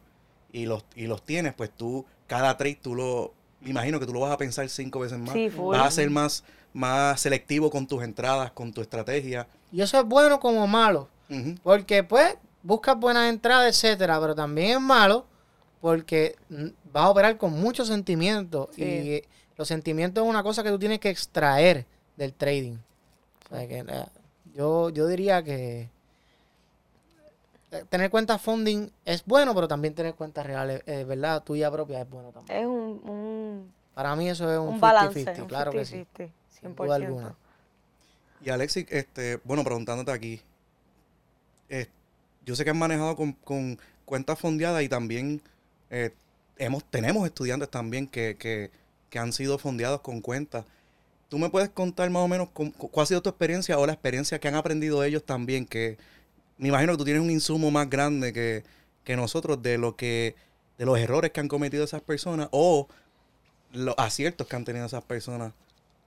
y 0.52 0.66
los, 0.66 0.84
y 0.94 1.06
los 1.06 1.22
tienes, 1.24 1.54
pues 1.54 1.70
tú, 1.70 2.04
cada 2.26 2.56
trade 2.56 2.78
tú 2.80 2.94
lo, 2.94 3.34
me 3.60 3.70
imagino 3.70 4.00
que 4.00 4.06
tú 4.06 4.12
lo 4.14 4.20
vas 4.20 4.32
a 4.32 4.38
pensar 4.38 4.68
cinco 4.68 5.00
veces 5.00 5.18
más. 5.18 5.32
Sí, 5.32 5.48
vas 5.56 5.86
a 5.86 5.90
ser 5.90 6.08
más, 6.10 6.44
más 6.76 7.20
selectivo 7.20 7.70
con 7.70 7.86
tus 7.86 8.02
entradas, 8.02 8.50
con 8.52 8.72
tu 8.72 8.82
estrategia. 8.82 9.46
Y 9.72 9.80
eso 9.80 9.98
es 9.98 10.04
bueno 10.04 10.38
como 10.38 10.66
malo. 10.66 11.08
Porque 11.62 12.04
pues 12.04 12.36
buscas 12.62 12.96
buenas 12.98 13.28
entradas, 13.30 13.68
etcétera, 13.68 14.20
pero 14.20 14.34
también 14.34 14.72
es 14.72 14.80
malo 14.80 15.24
porque 15.80 16.36
mm, 16.48 16.66
vas 16.92 17.04
a 17.04 17.10
operar 17.10 17.36
con 17.38 17.52
muchos 17.52 17.88
sentimientos 17.88 18.68
Sí. 18.72 18.82
y 18.82 18.86
eh, 19.14 19.24
los 19.56 19.66
sentimientos 19.68 20.22
es 20.22 20.28
una 20.28 20.42
cosa 20.42 20.62
que 20.62 20.70
tú 20.70 20.78
tienes 20.78 20.98
que 21.00 21.08
extraer 21.10 21.86
del 22.16 22.32
trading. 22.34 22.76
O 23.50 23.56
sea 23.56 23.66
que 23.66 23.78
eh, 23.78 24.06
yo, 24.54 24.90
yo 24.90 25.06
diría 25.06 25.42
que 25.42 25.88
eh, 27.72 27.84
tener 27.88 28.10
cuentas 28.10 28.40
funding 28.40 28.88
es 29.04 29.24
bueno, 29.24 29.54
pero 29.54 29.66
también 29.66 29.94
tener 29.94 30.14
cuentas 30.14 30.46
reales, 30.46 30.82
eh, 30.86 31.04
¿verdad? 31.04 31.42
Tuya 31.42 31.70
propia 31.70 32.02
es 32.02 32.08
bueno 32.10 32.30
también. 32.30 32.60
Es 32.60 32.66
un, 32.66 33.00
un, 33.08 33.72
Para 33.94 34.14
mí 34.16 34.28
eso 34.28 34.50
es 34.52 34.58
un, 34.58 34.68
un 34.68 34.76
50-50, 34.76 34.80
balance, 34.80 35.42
un 35.42 35.48
claro 35.48 35.72
que 35.72 35.84
sí. 35.84 36.06
50-50, 36.74 36.76
sin 36.76 36.76
duda 36.76 36.86
100%. 36.86 36.94
alguna. 36.94 37.36
Y 38.44 38.50
Alexi, 38.50 38.86
este, 38.90 39.40
bueno, 39.44 39.64
preguntándote 39.64 40.12
aquí, 40.12 40.40
eh, 41.68 41.86
yo 42.44 42.54
sé 42.54 42.64
que 42.64 42.70
has 42.70 42.76
manejado 42.76 43.16
con, 43.16 43.32
con 43.32 43.78
cuentas 44.04 44.38
fondeadas 44.38 44.82
y 44.82 44.88
también 44.88 45.40
eh, 45.90 46.12
hemos, 46.58 46.84
tenemos 46.84 47.26
estudiantes 47.26 47.70
también 47.70 48.06
que, 48.06 48.36
que, 48.38 48.70
que 49.10 49.18
han 49.18 49.32
sido 49.32 49.58
fondeados 49.58 50.00
con 50.00 50.20
cuentas. 50.20 50.64
¿Tú 51.28 51.38
me 51.38 51.50
puedes 51.50 51.70
contar 51.70 52.08
más 52.10 52.22
o 52.22 52.28
menos 52.28 52.50
cuál 52.50 53.02
ha 53.02 53.06
sido 53.06 53.20
tu 53.20 53.30
experiencia 53.30 53.78
o 53.78 53.86
la 53.86 53.92
experiencia 53.92 54.38
que 54.38 54.46
han 54.46 54.54
aprendido 54.54 55.02
ellos 55.02 55.24
también? 55.24 55.66
Que 55.66 55.98
me 56.56 56.68
imagino 56.68 56.92
que 56.92 56.98
tú 56.98 57.04
tienes 57.04 57.22
un 57.22 57.30
insumo 57.30 57.70
más 57.70 57.90
grande 57.90 58.32
que, 58.32 58.62
que 59.02 59.16
nosotros 59.16 59.60
de 59.60 59.76
lo 59.76 59.96
que, 59.96 60.36
de 60.78 60.84
los 60.84 60.98
errores 60.98 61.32
que 61.32 61.40
han 61.40 61.48
cometido 61.48 61.84
esas 61.84 62.02
personas 62.02 62.48
o 62.52 62.86
los 63.72 63.94
aciertos 63.98 64.46
que 64.46 64.54
han 64.54 64.64
tenido 64.64 64.86
esas 64.86 65.02
personas 65.02 65.52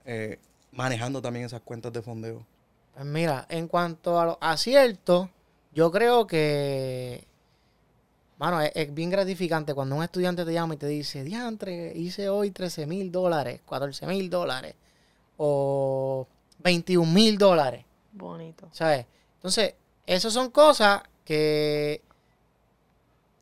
eh, 0.06 0.38
manejando 0.72 1.20
también 1.20 1.46
esas 1.46 1.60
cuentas 1.62 1.92
de 1.92 2.02
fondeo. 2.02 2.46
Pues 2.94 3.04
mira, 3.06 3.46
en 3.48 3.68
cuanto 3.68 4.20
a 4.20 4.26
los 4.26 4.36
aciertos, 4.40 5.28
yo 5.72 5.90
creo 5.90 6.26
que, 6.26 7.26
mano, 8.38 8.60
es, 8.60 8.72
es 8.74 8.92
bien 8.92 9.10
gratificante 9.10 9.74
cuando 9.74 9.96
un 9.96 10.02
estudiante 10.02 10.44
te 10.44 10.52
llama 10.52 10.74
y 10.74 10.78
te 10.78 10.86
dice, 10.86 11.24
diantre, 11.24 11.92
hice 11.96 12.28
hoy 12.28 12.50
13 12.50 12.86
mil 12.86 13.10
dólares, 13.10 13.60
14 13.68 14.06
mil 14.06 14.28
dólares 14.28 14.74
o 15.36 16.26
21 16.58 17.10
mil 17.10 17.38
dólares, 17.38 17.84
Bonito. 18.12 18.68
¿sabes? 18.72 19.06
Entonces, 19.36 19.74
esas 20.06 20.32
son 20.32 20.50
cosas 20.50 21.02
que, 21.24 22.02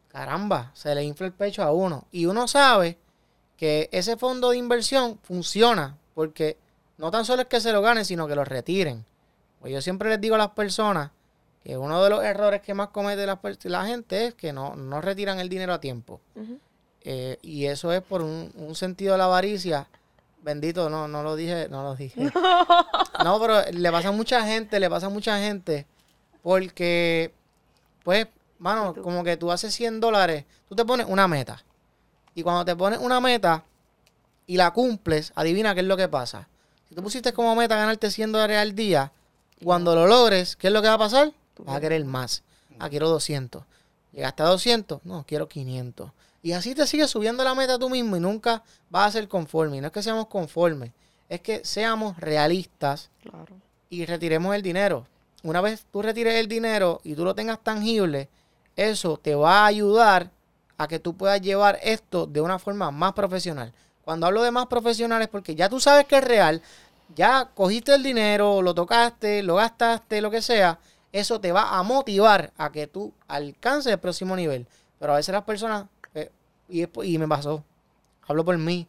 caramba, 0.08 0.70
se 0.74 0.94
le 0.94 1.02
infla 1.02 1.26
el 1.26 1.32
pecho 1.32 1.62
a 1.62 1.72
uno. 1.72 2.06
Y 2.12 2.26
uno 2.26 2.46
sabe 2.46 2.98
que 3.56 3.88
ese 3.92 4.16
fondo 4.16 4.50
de 4.50 4.58
inversión 4.58 5.18
funciona 5.22 5.98
porque 6.14 6.56
no 6.98 7.10
tan 7.10 7.24
solo 7.24 7.42
es 7.42 7.48
que 7.48 7.60
se 7.60 7.72
lo 7.72 7.80
ganen, 7.80 8.04
sino 8.04 8.26
que 8.28 8.34
lo 8.34 8.44
retiren. 8.44 9.04
Pues 9.60 9.72
yo 9.72 9.80
siempre 9.80 10.10
les 10.10 10.20
digo 10.20 10.34
a 10.34 10.38
las 10.38 10.50
personas 10.50 11.10
que 11.64 11.76
uno 11.76 12.02
de 12.02 12.10
los 12.10 12.22
errores 12.22 12.60
que 12.60 12.74
más 12.74 12.88
comete 12.88 13.26
la, 13.26 13.86
gente 13.86 14.26
es 14.26 14.34
que 14.34 14.52
no, 14.52 14.76
no 14.76 15.00
retiran 15.00 15.38
el 15.40 15.48
dinero 15.48 15.72
a 15.72 15.80
tiempo. 15.80 16.20
Eh, 17.02 17.38
y 17.42 17.66
eso 17.66 17.92
es 17.92 18.02
por 18.02 18.22
un, 18.22 18.52
un 18.54 18.74
sentido 18.74 19.12
de 19.12 19.18
la 19.18 19.24
avaricia. 19.24 19.88
Bendito, 20.42 20.88
no, 20.88 21.08
no 21.08 21.22
lo 21.22 21.36
dije, 21.36 21.68
no 21.68 21.82
lo 21.82 21.94
dije. 21.94 22.30
No, 23.24 23.40
pero 23.40 23.62
le 23.72 23.90
pasa 23.90 24.08
a 24.08 24.12
mucha 24.12 24.44
gente, 24.44 24.78
le 24.78 24.88
pasa 24.88 25.06
a 25.06 25.10
mucha 25.10 25.38
gente. 25.40 25.86
Porque, 26.42 27.34
pues, 28.04 28.28
mano, 28.58 28.94
como 28.94 29.24
que 29.24 29.36
tú 29.36 29.50
haces 29.50 29.74
100 29.74 29.98
dólares, 29.98 30.44
tú 30.68 30.76
te 30.76 30.84
pones 30.84 31.06
una 31.08 31.26
meta. 31.26 31.64
Y 32.34 32.44
cuando 32.44 32.64
te 32.64 32.76
pones 32.76 33.00
una 33.00 33.20
meta 33.20 33.64
y 34.46 34.56
la 34.56 34.70
cumples, 34.72 35.32
adivina 35.34 35.74
qué 35.74 35.80
es 35.80 35.86
lo 35.86 35.96
que 35.96 36.08
pasa. 36.08 36.48
Si 36.88 36.94
tú 36.94 37.02
pusiste 37.02 37.32
como 37.32 37.54
meta 37.54 37.76
ganarte 37.76 38.10
100 38.10 38.32
dólares 38.32 38.58
al 38.58 38.74
día, 38.74 39.12
cuando 39.62 39.94
lo 39.94 40.06
logres, 40.06 40.56
¿qué 40.56 40.68
es 40.68 40.72
lo 40.72 40.80
que 40.82 40.88
va 40.88 40.94
a 40.94 40.98
pasar? 40.98 41.32
Vas 41.58 41.76
a 41.76 41.80
querer 41.80 42.04
más. 42.04 42.42
Ah, 42.78 42.88
quiero 42.88 43.08
200. 43.08 43.62
Llegaste 44.12 44.42
a 44.42 44.46
200, 44.46 45.00
no, 45.04 45.24
quiero 45.26 45.48
500. 45.48 46.10
Y 46.42 46.52
así 46.52 46.74
te 46.74 46.86
sigues 46.86 47.10
subiendo 47.10 47.42
la 47.44 47.54
meta 47.54 47.78
tú 47.78 47.90
mismo 47.90 48.16
y 48.16 48.20
nunca 48.20 48.62
vas 48.90 49.08
a 49.08 49.12
ser 49.18 49.28
conforme. 49.28 49.76
Y 49.76 49.80
no 49.80 49.88
es 49.88 49.92
que 49.92 50.02
seamos 50.02 50.28
conformes, 50.28 50.92
es 51.28 51.40
que 51.40 51.64
seamos 51.64 52.16
realistas 52.18 53.10
Claro. 53.22 53.54
y 53.90 54.06
retiremos 54.06 54.54
el 54.54 54.62
dinero. 54.62 55.06
Una 55.42 55.60
vez 55.60 55.84
tú 55.92 56.00
retires 56.02 56.34
el 56.36 56.48
dinero 56.48 57.00
y 57.04 57.14
tú 57.14 57.24
lo 57.24 57.34
tengas 57.34 57.58
tangible, 57.62 58.28
eso 58.76 59.18
te 59.18 59.34
va 59.34 59.62
a 59.62 59.66
ayudar 59.66 60.30
a 60.78 60.86
que 60.88 61.00
tú 61.00 61.16
puedas 61.16 61.40
llevar 61.40 61.78
esto 61.82 62.26
de 62.26 62.40
una 62.40 62.58
forma 62.58 62.90
más 62.92 63.12
profesional. 63.12 63.72
Cuando 64.08 64.26
hablo 64.26 64.42
de 64.42 64.50
más 64.50 64.68
profesional 64.68 65.20
es 65.20 65.28
porque 65.28 65.54
ya 65.54 65.68
tú 65.68 65.80
sabes 65.80 66.06
que 66.06 66.16
es 66.16 66.24
real, 66.24 66.62
ya 67.14 67.50
cogiste 67.54 67.94
el 67.94 68.02
dinero, 68.02 68.62
lo 68.62 68.74
tocaste, 68.74 69.42
lo 69.42 69.56
gastaste, 69.56 70.22
lo 70.22 70.30
que 70.30 70.40
sea, 70.40 70.78
eso 71.12 71.38
te 71.42 71.52
va 71.52 71.76
a 71.78 71.82
motivar 71.82 72.50
a 72.56 72.72
que 72.72 72.86
tú 72.86 73.12
alcances 73.26 73.92
el 73.92 73.98
próximo 73.98 74.34
nivel. 74.34 74.66
Pero 74.98 75.12
a 75.12 75.16
veces 75.16 75.34
las 75.34 75.44
personas, 75.44 75.88
eh, 76.14 76.30
y, 76.70 76.86
y 77.02 77.18
me 77.18 77.28
pasó, 77.28 77.62
hablo 78.26 78.46
por 78.46 78.56
mí, 78.56 78.86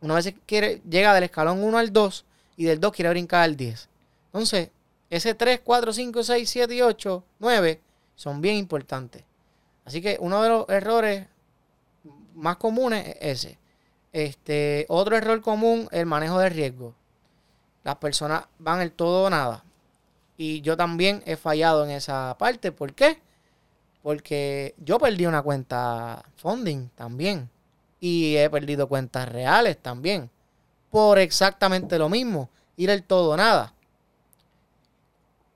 una 0.00 0.16
vez 0.16 0.34
quiere, 0.44 0.82
llega 0.90 1.14
del 1.14 1.22
escalón 1.22 1.62
1 1.62 1.78
al 1.78 1.92
2 1.92 2.24
y 2.56 2.64
del 2.64 2.80
2 2.80 2.92
quiere 2.92 3.10
brincar 3.10 3.42
al 3.42 3.56
10. 3.56 3.88
Entonces, 4.32 4.70
ese 5.08 5.34
3, 5.34 5.60
4, 5.62 5.92
5, 5.92 6.24
6, 6.24 6.50
7 6.50 6.74
y 6.74 6.82
8, 6.82 7.24
9 7.38 7.80
son 8.16 8.40
bien 8.40 8.56
importantes. 8.56 9.22
Así 9.84 10.02
que 10.02 10.16
uno 10.18 10.42
de 10.42 10.48
los 10.48 10.68
errores 10.68 11.28
más 12.34 12.56
comunes 12.56 13.06
es 13.20 13.44
ese. 13.44 13.61
Este, 14.12 14.84
otro 14.88 15.16
error 15.16 15.40
común, 15.40 15.88
el 15.90 16.06
manejo 16.06 16.38
de 16.38 16.50
riesgo. 16.50 16.94
Las 17.84 17.96
personas 17.96 18.44
van 18.58 18.80
el 18.80 18.92
todo 18.92 19.24
o 19.24 19.30
nada. 19.30 19.64
Y 20.36 20.60
yo 20.60 20.76
también 20.76 21.22
he 21.26 21.36
fallado 21.36 21.84
en 21.84 21.90
esa 21.90 22.36
parte. 22.38 22.72
¿Por 22.72 22.94
qué? 22.94 23.20
Porque 24.02 24.74
yo 24.78 24.98
perdí 24.98 25.26
una 25.26 25.42
cuenta 25.42 26.24
funding 26.36 26.88
también. 26.94 27.48
Y 28.00 28.36
he 28.36 28.50
perdido 28.50 28.88
cuentas 28.88 29.28
reales 29.28 29.78
también. 29.78 30.30
Por 30.90 31.18
exactamente 31.18 31.98
lo 31.98 32.08
mismo. 32.08 32.50
Ir 32.76 32.90
el 32.90 33.04
todo 33.04 33.30
o 33.30 33.36
nada. 33.36 33.72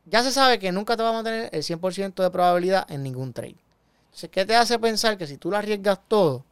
Ya 0.07 0.23
se 0.23 0.31
sabe 0.31 0.59
que 0.59 0.71
nunca 0.71 0.97
te 0.97 1.03
vamos 1.03 1.23
a 1.23 1.25
tener 1.25 1.51
el 1.53 1.63
100% 1.63 2.23
de 2.23 2.31
probabilidad 2.31 2.91
en 2.91 3.03
ningún 3.03 3.33
trade. 3.33 3.57
Entonces, 4.07 4.31
¿qué 4.31 4.47
te 4.47 4.55
hace 4.55 4.79
pensar 4.79 5.19
que 5.19 5.27
si 5.27 5.37
tú 5.37 5.51
lo 5.51 5.57
arriesgas 5.57 5.99
todo, 6.07 6.45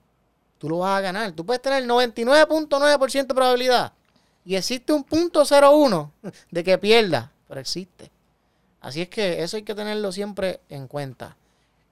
tú 0.65 0.71
lo 0.71 0.79
vas 0.79 0.99
a 0.99 1.03
ganar? 1.03 1.33
Tú 1.33 1.45
puedes 1.45 1.61
tener 1.61 1.85
99.9% 1.85 3.27
de 3.27 3.35
probabilidad. 3.35 3.93
Y 4.47 4.57
existe 4.57 4.93
un 4.93 5.05
punto 5.05 5.43
01 5.45 6.13
de 6.51 6.65
que 6.65 6.79
pierda, 6.79 7.31
pero 7.49 7.61
existe. 7.61 8.11
Así 8.81 9.03
es 9.03 9.09
que 9.09 9.43
eso 9.43 9.57
hay 9.57 9.63
que 9.63 9.75
tenerlo 9.75 10.11
siempre 10.13 10.61
en 10.71 10.89
cuenta. 10.89 11.37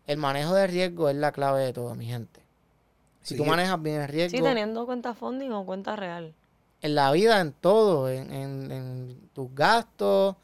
El 0.06 0.16
manejo 0.18 0.54
de 0.54 0.66
riesgo 0.66 1.08
es 1.08 1.16
la 1.16 1.32
clave 1.32 1.62
de 1.64 1.72
todo, 1.72 1.94
mi 1.94 2.06
gente. 2.06 2.40
Si 3.22 3.34
Sí, 3.34 3.36
tú 3.36 3.44
manejas 3.44 3.80
bien 3.80 4.00
el 4.00 4.08
riesgo 4.08 4.36
Sí, 4.36 4.42
teniendo 4.42 4.84
cuenta 4.86 5.14
funding 5.14 5.50
o 5.52 5.64
cuenta 5.64 5.96
real. 5.96 6.34
en 6.82 6.94
la 6.94 7.12
vida, 7.12 7.40
en 7.40 7.52
todo, 7.52 8.10
en, 8.10 8.32
en- 8.32 8.72
en 8.72 9.28
tus 9.32 9.54
gastos, 9.54 10.34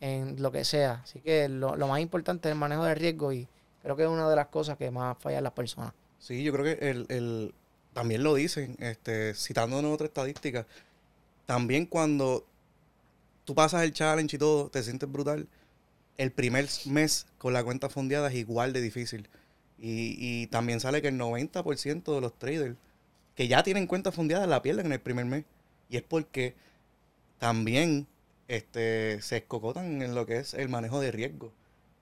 en 0.00 0.40
lo 0.42 0.52
que 0.52 0.64
sea. 0.64 1.00
Así 1.04 1.20
que 1.20 1.48
lo, 1.48 1.74
lo 1.76 1.86
más 1.88 2.00
importante 2.00 2.48
es 2.48 2.52
el 2.52 2.58
manejo 2.58 2.84
de 2.84 2.94
riesgo 2.94 3.32
y 3.32 3.48
creo 3.82 3.96
que 3.96 4.02
es 4.02 4.08
una 4.08 4.28
de 4.28 4.36
las 4.36 4.48
cosas 4.48 4.76
que 4.76 4.90
más 4.90 5.16
fallan 5.18 5.42
las 5.44 5.52
personas. 5.54 5.92
Sí, 6.18 6.42
yo 6.44 6.52
creo 6.52 6.64
que 6.64 6.90
el, 6.90 7.06
el- 7.08 7.54
también 7.96 8.22
lo 8.22 8.34
dicen, 8.34 8.76
este, 8.78 9.32
citándonos 9.32 9.94
otra 9.94 10.06
estadística, 10.06 10.66
también 11.46 11.86
cuando 11.86 12.44
tú 13.46 13.54
pasas 13.54 13.84
el 13.84 13.94
challenge 13.94 14.36
y 14.36 14.38
todo, 14.38 14.68
te 14.68 14.82
sientes 14.82 15.10
brutal, 15.10 15.48
el 16.18 16.30
primer 16.30 16.68
mes 16.84 17.26
con 17.38 17.54
la 17.54 17.64
cuenta 17.64 17.88
fondeada 17.88 18.28
es 18.28 18.34
igual 18.34 18.74
de 18.74 18.82
difícil. 18.82 19.30
Y, 19.78 20.46
también 20.48 20.78
sale 20.78 21.00
que 21.00 21.08
el 21.08 21.18
90% 21.18 22.14
de 22.14 22.20
los 22.20 22.38
traders 22.38 22.76
que 23.34 23.48
ya 23.48 23.62
tienen 23.62 23.86
cuenta 23.86 24.12
fondeada 24.12 24.46
la 24.46 24.60
pierden 24.60 24.84
en 24.86 24.92
el 24.92 25.00
primer 25.00 25.24
mes. 25.24 25.46
Y 25.88 25.96
es 25.96 26.02
porque 26.02 26.54
también 27.38 28.06
este, 28.46 29.22
se 29.22 29.38
escocotan 29.38 30.02
en 30.02 30.14
lo 30.14 30.26
que 30.26 30.36
es 30.36 30.52
el 30.52 30.68
manejo 30.68 31.00
de 31.00 31.12
riesgo. 31.12 31.50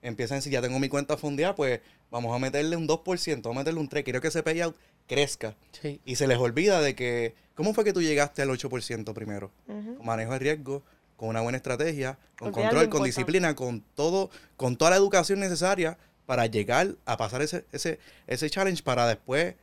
Empiezan 0.03 0.37
a 0.37 0.39
decir, 0.39 0.53
ya 0.53 0.61
tengo 0.61 0.81
mi 0.81 0.89
cuenta 0.89 1.17
fondeada, 1.17 1.55
pues 1.55 1.81
vamos 2.11 2.35
a 2.35 2.41
meterle 2.41 2.77
un 2.77 2.89
2%, 2.89 3.43
vamos 3.43 3.59
a 3.59 3.61
meterle 3.61 3.79
un 3.79 3.89
3%, 3.89 4.03
quiero 4.03 4.21
que 4.21 4.29
ese 4.29 4.43
payout 4.43 4.77
crezca. 5.07 5.55
Sí. 5.73 6.01
Y 6.05 6.17
se 6.17 6.27
les 6.27 6.39
olvida 6.39 6.81
de 6.81 6.95
que, 6.95 7.35
¿cómo 7.55 7.75
fue 7.75 7.85
que 7.85 7.93
tú 7.93 8.01
llegaste 8.03 8.43
al 8.43 8.49
8% 8.51 9.13
primero? 9.15 9.51
Con 9.67 10.05
manejo 10.07 10.33
de 10.33 10.39
riesgo, 10.39 10.83
con 11.17 11.29
una 11.29 11.41
buena 11.41 11.57
estrategia, 11.57 12.19
con 12.39 12.49
Olvidar 12.49 12.71
control, 12.71 12.89
con 12.91 13.05
disciplina, 13.05 13.55
con 13.55 13.81
todo, 13.95 14.31
con 14.57 14.77
toda 14.77 14.91
la 14.91 14.97
educación 14.97 15.41
necesaria 15.41 15.97
para 16.27 16.47
llegar 16.47 16.95
a 17.05 17.17
pasar 17.17 17.43
ese, 17.43 17.65
ese, 17.73 17.99
ese 18.27 18.49
challenge 18.51 18.83
para 18.83 19.07
después 19.07 19.55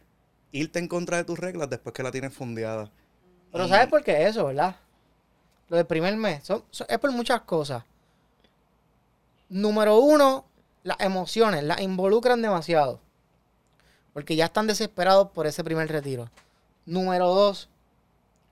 irte 0.52 0.80
en 0.80 0.88
contra 0.88 1.18
de 1.18 1.24
tus 1.24 1.40
reglas 1.40 1.70
después 1.70 1.94
que 1.94 2.04
la 2.04 2.12
tienes 2.12 2.34
fondeada. 2.34 2.90
Pero 3.52 3.66
Y- 3.66 3.70
¿sabes 3.70 3.88
por 3.88 4.04
qué 4.04 4.28
eso, 4.28 4.46
verdad? 4.46 4.76
Lo 5.70 5.78
del 5.78 5.86
primer 5.86 6.16
mes. 6.18 6.44
son- 6.44 6.64
son- 6.70 6.88
es 6.90 6.98
por 7.00 7.12
muchas 7.12 7.42
cosas. 7.42 7.84
Número 9.50 9.98
uno, 10.00 10.46
las 10.84 11.00
emociones. 11.02 11.64
Las 11.64 11.82
involucran 11.82 12.42
demasiado. 12.42 13.00
Porque 14.14 14.36
ya 14.36 14.46
están 14.46 14.68
desesperados 14.68 15.30
por 15.30 15.48
ese 15.48 15.64
primer 15.64 15.88
retiro. 15.90 16.30
Número 16.86 17.28
dos, 17.28 17.70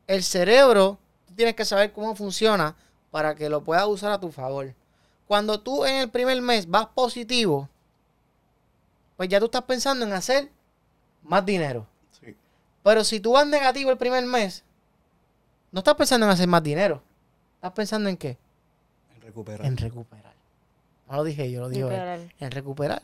el 0.08 0.24
cerebro, 0.24 0.98
tú 1.28 1.34
tienes 1.36 1.56
que 1.56 1.66
saber 1.66 1.92
cómo 1.92 2.16
funciona 2.16 2.75
para 3.12 3.36
que 3.36 3.50
lo 3.50 3.63
puedas 3.63 3.86
usar 3.88 4.12
a 4.12 4.20
tu 4.20 4.32
favor. 4.32 4.74
Cuando 5.28 5.60
tú 5.60 5.86
en 5.86 5.96
el 5.96 6.10
primer 6.10 6.42
mes 6.42 6.68
vas 6.68 6.88
positivo, 6.88 7.70
pues 9.18 9.30
ya 9.30 9.39
tú 9.39 9.46
estás 9.46 9.63
pensando 9.63 10.06
en 10.06 10.13
hacer 10.13 10.50
más 11.24 11.46
dinero. 11.46 11.86
Sí. 12.20 12.36
Pero 12.84 13.04
si 13.04 13.20
tú 13.20 13.34
vas 13.34 13.46
negativo 13.46 13.92
el 13.92 13.98
primer 13.98 14.25
mes, 14.25 14.63
no 15.72 15.80
estás 15.80 15.96
pensando 15.96 16.25
en 16.25 16.32
hacer 16.32 16.48
más 16.48 16.63
dinero. 16.63 17.04
Estás 17.56 17.74
pensando 17.74 18.10
en 18.10 18.18
qué? 18.18 18.38
En 19.16 19.22
recuperar. 19.22 19.66
En 19.68 19.78
recuperar. 19.78 20.34
No 21.10 21.18
lo 21.18 21.24
dije 21.24 21.51
yo, 21.51 21.62
lo 21.62 21.70
dijo 21.70 21.88
él. 21.88 21.94
Literal. 21.94 22.34
En 22.39 22.51
recuperar. 22.51 23.01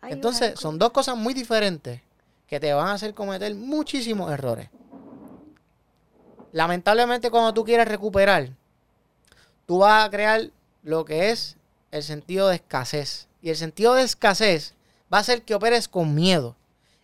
Ay, 0.00 0.12
Entonces, 0.12 0.58
son 0.58 0.78
dos 0.78 0.90
cosas 0.90 1.16
muy 1.16 1.34
diferentes 1.34 2.00
que 2.46 2.60
te 2.60 2.72
van 2.72 2.88
a 2.88 2.92
hacer 2.94 3.14
cometer 3.14 3.54
muchísimos 3.54 4.30
errores. 4.32 4.70
Lamentablemente, 6.52 7.30
cuando 7.30 7.52
tú 7.52 7.64
quieres 7.64 7.86
recuperar, 7.86 8.50
tú 9.66 9.78
vas 9.78 10.06
a 10.06 10.10
crear 10.10 10.50
lo 10.82 11.04
que 11.04 11.30
es 11.30 11.56
el 11.90 12.02
sentido 12.02 12.48
de 12.48 12.56
escasez. 12.56 13.28
Y 13.42 13.50
el 13.50 13.56
sentido 13.56 13.94
de 13.94 14.02
escasez 14.02 14.74
va 15.12 15.18
a 15.18 15.20
hacer 15.20 15.42
que 15.42 15.54
operes 15.54 15.88
con 15.88 16.14
miedo. 16.14 16.56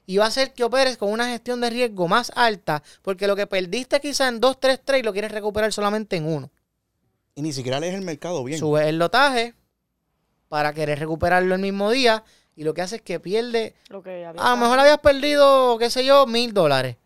Y 0.06 0.18
va 0.18 0.24
a 0.24 0.28
hacer 0.28 0.52
que 0.52 0.64
operes 0.64 0.96
con 0.96 1.10
una 1.10 1.28
gestión 1.28 1.60
de 1.60 1.70
riesgo 1.70 2.08
más 2.08 2.30
alta, 2.34 2.82
porque 3.02 3.26
lo 3.26 3.36
que 3.36 3.46
perdiste 3.46 4.00
quizá 4.00 4.28
en 4.28 4.40
dos, 4.40 4.60
tres 4.60 4.80
trades 4.82 5.04
lo 5.04 5.12
quieres 5.12 5.32
recuperar 5.32 5.72
solamente 5.72 6.16
en 6.16 6.26
uno. 6.26 6.50
Y 7.34 7.42
ni 7.42 7.52
siquiera 7.52 7.80
lees 7.80 7.94
el 7.94 8.02
mercado 8.02 8.44
bien. 8.44 8.58
Subes 8.58 8.86
el 8.86 8.98
lotaje 8.98 9.54
para 10.48 10.72
querer 10.72 10.98
recuperarlo 10.98 11.54
el 11.54 11.60
mismo 11.60 11.90
día 11.90 12.22
y 12.56 12.64
lo 12.64 12.72
que 12.74 12.82
hace 12.82 12.96
es 12.96 13.02
que 13.02 13.18
pierde 13.20 13.74
Lo 13.88 14.02
que 14.02 14.24
había 14.24 14.30
a 14.42 14.50
lo 14.50 14.56
mejor 14.56 14.78
habías 14.78 14.98
perdido, 14.98 15.76
qué 15.78 15.90
sé 15.90 16.04
yo, 16.04 16.26
mil 16.26 16.52
dólares. 16.54 16.96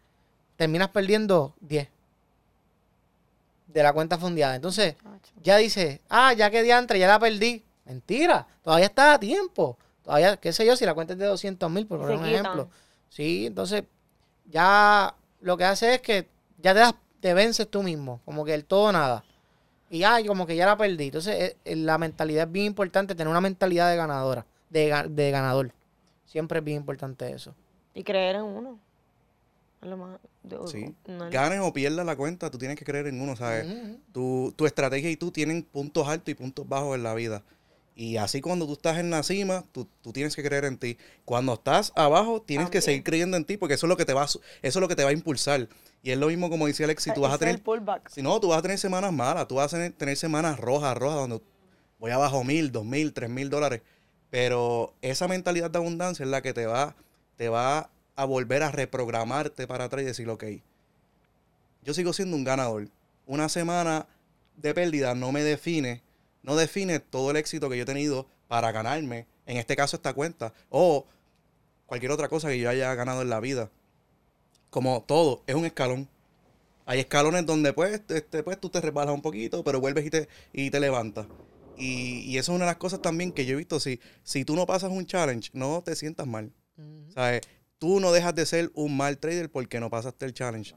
Terminas 0.56 0.88
perdiendo 0.88 1.54
10 1.60 1.88
de 3.66 3.82
la 3.82 3.92
cuenta 3.92 4.18
fondeada. 4.18 4.56
Entonces, 4.56 4.94
ya 5.42 5.56
dices, 5.56 6.00
ah, 6.08 6.32
ya 6.32 6.50
que 6.50 6.62
diantre, 6.62 6.98
ya 6.98 7.06
la 7.08 7.18
perdí. 7.18 7.62
Mentira, 7.84 8.46
todavía 8.62 8.86
está 8.86 9.14
a 9.14 9.20
tiempo. 9.20 9.76
Todavía, 10.02 10.36
qué 10.36 10.52
sé 10.52 10.64
yo, 10.66 10.74
si 10.76 10.84
la 10.86 10.94
cuenta 10.94 11.12
es 11.12 11.18
de 11.18 11.26
200 11.26 11.70
mil, 11.70 11.86
por 11.86 11.98
poner 12.00 12.16
un 12.16 12.24
ejemplo. 12.34 12.68
Sí, 13.10 13.46
entonces, 13.46 13.84
ya 14.46 15.14
lo 15.40 15.56
que 15.56 15.64
hace 15.64 15.94
es 15.94 16.00
que 16.02 16.26
ya 16.58 16.72
te, 16.74 16.80
das- 16.80 16.94
te 17.20 17.34
vences 17.34 17.68
tú 17.68 17.82
mismo, 17.82 18.20
como 18.24 18.44
que 18.44 18.54
el 18.54 18.64
todo 18.64 18.90
nada. 18.92 19.24
Y 19.90 20.02
ay, 20.04 20.26
como 20.26 20.46
que 20.46 20.56
ya 20.56 20.66
la 20.66 20.76
perdí. 20.76 21.06
Entonces, 21.06 21.34
eh, 21.34 21.56
eh, 21.64 21.76
la 21.76 21.96
mentalidad 21.98 22.44
es 22.46 22.52
bien 22.52 22.66
importante, 22.66 23.14
tener 23.14 23.28
una 23.30 23.40
mentalidad 23.40 23.90
de 23.90 23.96
ganadora, 23.96 24.44
de, 24.70 24.90
ga- 24.92 25.08
de 25.08 25.30
ganador. 25.30 25.72
Siempre 26.26 26.58
es 26.58 26.64
bien 26.64 26.78
importante 26.78 27.30
eso. 27.32 27.54
Y 27.94 28.02
creer 28.04 28.36
en 28.36 28.42
uno. 28.42 28.78
Es 29.82 29.88
lo 29.88 29.96
más. 29.96 30.18
de- 30.42 30.58
Sí. 30.66 30.94
no 31.06 31.26
es- 31.26 31.32
Ganes 31.32 31.60
o 31.60 31.72
pierdas 31.72 32.04
la 32.06 32.16
cuenta, 32.16 32.50
tú 32.50 32.58
tienes 32.58 32.76
que 32.78 32.84
creer 32.84 33.06
en 33.06 33.20
uno, 33.20 33.36
¿sabes? 33.36 33.66
Tu, 34.12 34.52
tu 34.56 34.66
estrategia 34.66 35.10
y 35.10 35.16
tú 35.16 35.30
tienen 35.30 35.62
puntos 35.62 36.08
altos 36.08 36.30
y 36.30 36.34
puntos 36.34 36.68
bajos 36.68 36.96
en 36.96 37.02
la 37.02 37.14
vida. 37.14 37.42
Y 37.94 38.16
así 38.16 38.40
cuando 38.40 38.64
tú 38.66 38.74
estás 38.74 38.98
en 38.98 39.10
la 39.10 39.22
cima, 39.24 39.64
tú, 39.72 39.88
tú 40.02 40.12
tienes 40.12 40.36
que 40.36 40.42
creer 40.42 40.64
en 40.64 40.78
ti. 40.78 40.96
Cuando 41.24 41.54
estás 41.54 41.92
abajo, 41.96 42.40
tienes 42.40 42.70
que 42.70 42.80
seguir 42.80 43.02
creyendo 43.02 43.36
en 43.36 43.44
ti 43.44 43.56
porque 43.56 43.74
eso 43.74 43.86
es 43.86 43.88
lo 43.88 43.96
que 43.96 44.04
te 44.04 44.14
va 44.14 44.22
a, 44.22 44.26
eso 44.26 44.40
es 44.62 44.76
lo 44.76 44.86
que 44.88 44.94
te 44.96 45.02
va 45.02 45.10
a 45.10 45.12
impulsar. 45.12 45.68
Y 46.02 46.12
es 46.12 46.18
lo 46.18 46.28
mismo 46.28 46.48
como 46.48 46.66
decía 46.68 46.86
Alex, 46.86 47.02
si 47.02 47.12
tú 47.12 47.22
vas 47.22 47.32
a 47.34 47.38
tener, 47.38 47.60
pullback. 47.62 48.08
si 48.08 48.22
no, 48.22 48.38
tú 48.38 48.48
vas 48.48 48.58
a 48.58 48.62
tener 48.62 48.78
semanas 48.78 49.12
malas, 49.12 49.48
tú 49.48 49.56
vas 49.56 49.72
a 49.72 49.76
tener, 49.76 49.92
tener 49.92 50.16
semanas 50.16 50.58
rojas, 50.60 50.96
rojas, 50.96 51.16
donde 51.18 51.40
voy 51.98 52.10
abajo 52.12 52.44
mil, 52.44 52.70
dos 52.70 52.84
mil, 52.84 53.12
tres 53.12 53.28
mil 53.30 53.50
dólares. 53.50 53.82
Pero 54.30 54.94
esa 55.00 55.28
mentalidad 55.28 55.70
de 55.70 55.78
abundancia 55.78 56.24
es 56.24 56.30
la 56.30 56.42
que 56.42 56.52
te 56.52 56.66
va, 56.66 56.94
te 57.36 57.48
va 57.48 57.90
a 58.16 58.24
volver 58.24 58.62
a 58.62 58.70
reprogramarte 58.70 59.66
para 59.66 59.84
atrás 59.84 60.02
y 60.02 60.06
decir, 60.06 60.28
ok, 60.28 60.44
yo 61.82 61.94
sigo 61.94 62.12
siendo 62.12 62.36
un 62.36 62.44
ganador. 62.44 62.88
Una 63.26 63.48
semana 63.48 64.06
de 64.56 64.74
pérdida 64.74 65.14
no 65.14 65.32
me 65.32 65.42
define, 65.42 66.02
no 66.42 66.56
define 66.56 67.00
todo 67.00 67.30
el 67.30 67.36
éxito 67.36 67.70
que 67.70 67.76
yo 67.76 67.84
he 67.84 67.86
tenido 67.86 68.26
para 68.48 68.72
ganarme, 68.72 69.26
en 69.46 69.56
este 69.56 69.76
caso 69.76 69.96
esta 69.96 70.14
cuenta, 70.14 70.52
o 70.68 71.06
cualquier 71.86 72.12
otra 72.12 72.28
cosa 72.28 72.48
que 72.48 72.58
yo 72.58 72.68
haya 72.68 72.94
ganado 72.94 73.22
en 73.22 73.30
la 73.30 73.40
vida. 73.40 73.70
Como 74.70 75.02
todo, 75.06 75.42
es 75.46 75.54
un 75.54 75.64
escalón. 75.64 76.08
Hay 76.84 77.00
escalones 77.00 77.46
donde 77.46 77.72
pues, 77.72 78.02
este, 78.08 78.42
pues 78.42 78.58
tú 78.58 78.68
te 78.68 78.80
resbalas 78.80 79.14
un 79.14 79.22
poquito, 79.22 79.62
pero 79.62 79.80
vuelves 79.80 80.06
y 80.06 80.10
te, 80.10 80.28
y 80.52 80.70
te 80.70 80.80
levantas. 80.80 81.26
Y, 81.78 82.20
y 82.20 82.38
eso 82.38 82.52
es 82.52 82.56
una 82.56 82.64
de 82.64 82.70
las 82.70 82.76
cosas 82.76 83.00
también 83.00 83.32
que 83.32 83.46
yo 83.46 83.54
he 83.54 83.56
visto. 83.56 83.80
Si, 83.80 84.00
si 84.22 84.44
tú 84.44 84.56
no 84.56 84.66
pasas 84.66 84.90
un 84.90 85.06
challenge, 85.06 85.50
no 85.52 85.82
te 85.82 85.94
sientas 85.96 86.26
mal. 86.26 86.52
¿Sabes? 87.14 87.42
Tú 87.78 88.00
no 88.00 88.12
dejas 88.12 88.34
de 88.34 88.46
ser 88.46 88.70
un 88.74 88.96
mal 88.96 89.18
trader 89.18 89.50
porque 89.50 89.80
no 89.80 89.90
pasaste 89.90 90.26
el 90.26 90.34
challenge. 90.34 90.74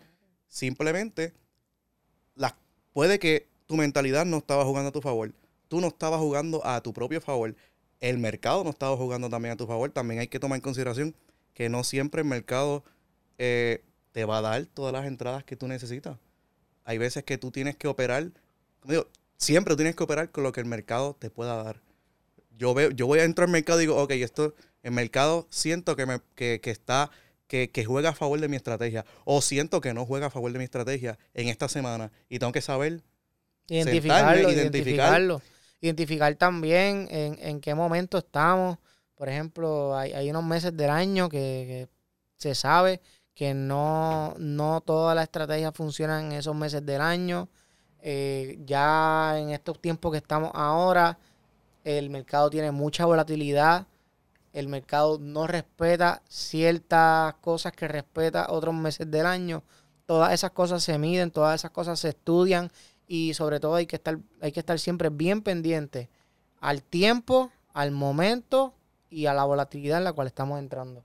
Simplemente, 0.48 1.34
las, 2.36 2.54
puede 2.94 3.20
que 3.20 3.50
tu 3.66 3.76
mentalidad 3.76 4.26
no 4.26 4.38
estaba 4.38 4.66
jugando 4.66 4.90
a 4.90 4.92
tu 4.92 5.02
favor. 5.02 5.34
Tú 5.68 5.80
no 5.82 5.88
estabas 5.88 6.20
jugando 6.20 6.66
a 6.66 6.82
tu 6.82 6.94
propio 6.94 7.22
favor. 7.22 7.56
El 8.00 8.18
mercado 8.18 8.64
no 8.64 8.70
estaba 8.70 8.98
jugando 8.98 9.30
también 9.30 9.54
a 9.54 9.58
tu 9.58 9.68
favor. 9.68 9.92
También 9.92 10.20
hay 10.20 10.28
que 10.28 10.40
tomar 10.40 10.58
en 10.58 10.62
consideración 10.62 11.16
que 11.54 11.70
no 11.70 11.84
siempre 11.84 12.22
el 12.22 12.28
mercado 12.28 12.84
eh, 13.38 13.84
te 14.12 14.26
va 14.26 14.40
a 14.40 14.42
dar 14.42 14.66
todas 14.66 14.94
las 14.94 15.06
entradas 15.06 15.44
que 15.44 15.56
tú 15.56 15.68
necesitas. 15.68 16.18
Hay 16.84 16.98
veces 16.98 17.24
que 17.24 17.38
tú 17.38 17.52
tienes 17.52 17.76
que 17.76 17.88
operar, 17.88 18.32
como 18.80 18.92
digo, 18.92 19.08
siempre 19.41 19.75
tienes 19.75 19.95
que 19.95 20.04
operar 20.04 20.32
con 20.32 20.43
lo 20.43 20.51
que 20.51 20.62
el 20.62 20.67
mercado 20.67 21.17
te 21.19 21.30
pueda 21.30 21.62
dar. 21.62 21.82
Yo 22.58 22.73
veo, 22.73 22.91
yo 22.91 23.08
voy 23.08 23.19
a 23.19 23.23
entrar 23.23 23.47
al 23.47 23.51
mercado 23.51 23.82
y 23.82 23.84
digo, 23.86 24.01
ok, 24.01 24.12
esto, 24.12 24.54
el 24.84 24.91
mercado 24.91 25.47
siento 25.49 25.95
que, 25.95 26.06
me, 26.06 26.21
que, 26.36 26.62
que 26.62 26.71
está, 26.71 27.10
que, 27.47 27.71
que 27.71 27.84
juega 27.84 28.10
a 28.10 28.13
favor 28.13 28.39
de 28.39 28.47
mi 28.47 28.56
estrategia. 28.56 29.04
O 29.25 29.41
siento 29.41 29.82
que 29.82 29.93
no 29.93 30.06
juega 30.06 30.27
a 30.27 30.30
favor 30.30 30.51
de 30.54 30.60
mi 30.60 30.65
estrategia 30.65 31.17
en 31.34 31.47
esta 31.47 31.67
semana. 31.67 32.12
Y 32.30 32.39
tengo 32.39 32.54
que 32.54 32.62
saber 32.62 33.01
Identificarlo, 33.67 34.49
Sentarme, 34.49 34.62
identificarlo. 34.62 35.41
Identificar 35.80 36.36
también 36.36 37.08
en, 37.10 37.38
en 37.41 37.62
qué 37.62 37.73
momento 37.73 38.17
estamos. 38.17 38.77
Por 39.15 39.30
ejemplo, 39.30 39.97
hay, 39.97 40.12
hay 40.12 40.30
unos 40.30 40.43
meses 40.43 40.75
del 40.75 40.89
año 40.89 41.30
que, 41.30 41.88
se 42.38 42.56
sabe 42.56 43.01
que 43.34 43.54
no, 43.54 44.36
no 44.39 44.82
todas 44.82 45.15
las 45.15 45.23
estrategias 45.23 45.73
funcionan 45.73 46.25
en 46.25 46.32
esos 46.34 46.56
meses 46.56 46.86
del 46.86 47.01
año. 47.01 47.47
Eh, 48.02 48.60
ya 48.66 49.38
en 49.38 49.52
estos 49.52 49.80
tiempos 49.80 50.12
que 50.12 50.18
estamos 50.18 50.52
ahora, 50.54 51.18
el 51.84 52.10
mercado 52.10 52.50
tiene 52.50 52.72
mucha 52.72 53.06
volatilidad. 53.06 53.88
El 54.54 54.68
mercado 54.68 55.18
no 55.20 55.48
respeta 55.48 56.22
ciertas 56.28 57.36
cosas 57.36 57.72
que 57.74 57.88
respeta 57.88 58.48
otros 58.50 58.74
meses 58.74 59.10
del 59.10 59.26
año. 59.26 59.64
Todas 60.06 60.34
esas 60.34 60.52
cosas 60.52 60.84
se 60.84 60.98
miden, 60.98 61.32
todas 61.32 61.62
esas 61.62 61.72
cosas 61.72 62.00
se 62.00 62.10
estudian 62.10 62.70
y 63.08 63.34
sobre 63.34 63.60
todo 63.60 63.76
hay 63.76 63.86
que 63.86 63.96
estar, 63.96 64.18
hay 64.42 64.52
que 64.52 64.60
estar 64.60 64.78
siempre 64.80 65.10
bien 65.10 65.42
pendiente 65.42 66.10
al 66.60 66.84
tiempo, 66.84 67.52
al 67.74 67.92
momento 67.92 68.74
y 69.10 69.26
a 69.26 69.34
la 69.34 69.44
volatilidad 69.46 70.00
en 70.00 70.04
la 70.06 70.14
cual 70.14 70.28
estamos 70.28 70.60
entrando. 70.60 71.04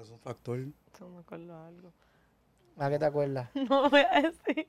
Es 0.00 0.10
un 0.10 0.18
factor. 0.18 0.58
No 1.00 1.08
me 1.08 1.20
acuerdo 1.20 1.46
de 1.46 1.66
algo. 1.68 1.92
¿A 2.78 2.90
qué 2.90 2.98
te 2.98 3.04
acuerdas? 3.04 3.48
No 3.68 3.88
voy 3.90 4.00
a 4.00 4.22
decir. 4.22 4.68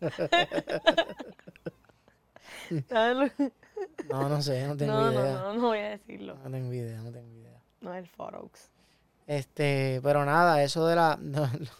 No, 4.10 4.28
no 4.28 4.42
sé, 4.42 4.66
no 4.66 4.76
tengo 4.76 4.92
no, 4.92 5.10
idea. 5.12 5.32
no, 5.34 5.40
no, 5.40 5.54
no 5.54 5.66
voy 5.68 5.78
a 5.78 5.90
decirlo. 5.90 6.36
No 6.44 6.50
tengo 6.50 6.72
idea, 6.72 7.00
no 7.00 7.10
tengo 7.10 7.34
idea. 7.34 7.60
No 7.80 7.94
es 7.94 8.00
el 8.00 8.08
Forex. 8.08 8.70
Este, 9.26 10.00
pero 10.02 10.24
nada, 10.24 10.62
eso 10.62 10.86
de 10.86 10.96
la. 10.96 11.18
No, 11.20 11.46
no. 11.46 11.70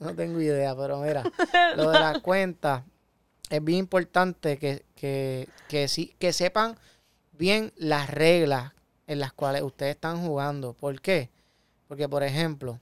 No 0.00 0.14
tengo 0.14 0.40
idea, 0.40 0.76
pero 0.76 1.00
mira, 1.00 1.24
lo 1.76 1.90
de 1.90 1.98
las 1.98 2.18
cuentas 2.20 2.84
es 3.50 3.64
bien 3.64 3.80
importante 3.80 4.56
que, 4.56 4.84
que, 4.94 5.48
que, 5.68 5.88
sí, 5.88 6.14
que 6.20 6.32
sepan 6.32 6.76
bien 7.32 7.72
las 7.76 8.08
reglas 8.08 8.72
en 9.08 9.18
las 9.18 9.32
cuales 9.32 9.62
ustedes 9.62 9.96
están 9.96 10.24
jugando. 10.24 10.72
¿Por 10.74 11.00
qué? 11.00 11.30
Porque, 11.88 12.08
por 12.08 12.22
ejemplo, 12.22 12.78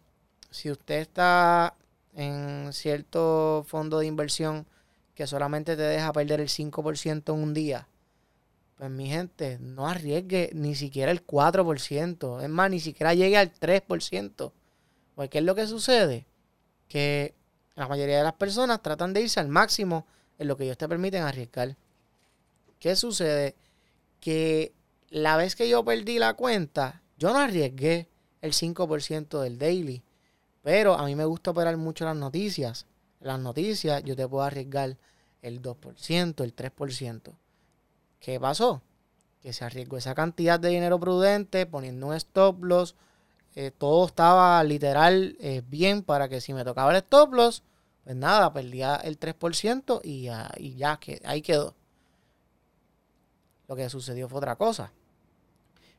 si 0.50 0.70
usted 0.70 0.96
está 0.96 1.74
en 2.14 2.72
cierto 2.72 3.64
fondo 3.68 4.00
de 4.00 4.06
inversión 4.06 4.66
que 5.14 5.26
solamente 5.26 5.76
te 5.76 5.82
deja 5.82 6.12
perder 6.12 6.40
el 6.40 6.48
5% 6.48 7.32
en 7.32 7.42
un 7.42 7.54
día, 7.54 7.88
pues 8.76 8.90
mi 8.90 9.08
gente, 9.08 9.58
no 9.60 9.88
arriesgue 9.88 10.50
ni 10.52 10.74
siquiera 10.74 11.10
el 11.10 11.26
4%. 11.26 12.42
Es 12.42 12.48
más, 12.50 12.70
ni 12.70 12.80
siquiera 12.80 13.14
llegue 13.14 13.38
al 13.38 13.52
3%. 13.52 14.52
Porque 15.14 15.30
¿qué 15.30 15.38
es 15.38 15.44
lo 15.44 15.54
que 15.54 15.66
sucede? 15.66 16.26
Que 16.88 17.34
la 17.74 17.88
mayoría 17.88 18.18
de 18.18 18.24
las 18.24 18.34
personas 18.34 18.82
tratan 18.82 19.14
de 19.14 19.22
irse 19.22 19.40
al 19.40 19.48
máximo 19.48 20.06
en 20.38 20.48
lo 20.48 20.56
que 20.56 20.64
ellos 20.64 20.76
te 20.76 20.88
permiten 20.88 21.22
arriesgar. 21.22 21.76
¿Qué 22.78 22.96
sucede? 22.96 23.54
Que 24.20 24.74
la 25.08 25.38
vez 25.38 25.56
que 25.56 25.68
yo 25.68 25.82
perdí 25.84 26.18
la 26.18 26.34
cuenta, 26.34 27.02
yo 27.16 27.32
no 27.32 27.38
arriesgué 27.38 28.08
el 28.46 28.52
5% 28.52 29.40
del 29.40 29.58
daily. 29.58 30.02
Pero 30.62 30.94
a 30.94 31.04
mí 31.04 31.14
me 31.14 31.24
gusta 31.24 31.50
operar 31.50 31.76
mucho 31.76 32.04
las 32.04 32.16
noticias. 32.16 32.86
Las 33.20 33.38
noticias 33.38 34.02
yo 34.04 34.16
te 34.16 34.26
puedo 34.26 34.44
arriesgar 34.44 34.96
el 35.42 35.62
2%, 35.62 36.42
el 36.42 36.56
3%. 36.56 37.32
¿Qué 38.18 38.40
pasó? 38.40 38.82
Que 39.40 39.52
se 39.52 39.64
arriesgó 39.64 39.96
esa 39.96 40.14
cantidad 40.14 40.58
de 40.58 40.70
dinero 40.70 40.98
prudente, 40.98 41.66
poniendo 41.66 42.08
un 42.08 42.14
stop 42.14 42.64
loss. 42.64 42.94
eh, 43.54 43.70
todo 43.76 44.06
estaba 44.06 44.62
literal 44.64 45.36
eh, 45.40 45.62
bien 45.68 46.02
para 46.02 46.28
que 46.28 46.40
si 46.40 46.52
me 46.52 46.64
tocaba 46.64 46.90
el 46.90 46.96
stop 46.96 47.32
loss, 47.32 47.62
pues 48.04 48.16
nada, 48.16 48.52
perdía 48.52 48.96
el 48.96 49.18
3% 49.18 50.00
y 50.04 50.22
ya, 50.24 50.50
y 50.56 50.74
ya 50.74 50.96
que 50.98 51.20
ahí 51.24 51.42
quedó. 51.42 51.74
Lo 53.68 53.76
que 53.76 53.88
sucedió 53.88 54.28
fue 54.28 54.38
otra 54.38 54.56
cosa. 54.56 54.92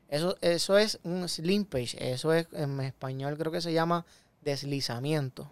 Eso, 0.08 0.36
eso 0.40 0.78
es 0.78 0.98
un 1.04 1.28
slippage. 1.28 1.96
Eso 2.12 2.32
es 2.32 2.46
en 2.52 2.80
español 2.80 3.36
creo 3.38 3.52
que 3.52 3.60
se 3.60 3.72
llama 3.72 4.04
deslizamiento. 4.42 5.50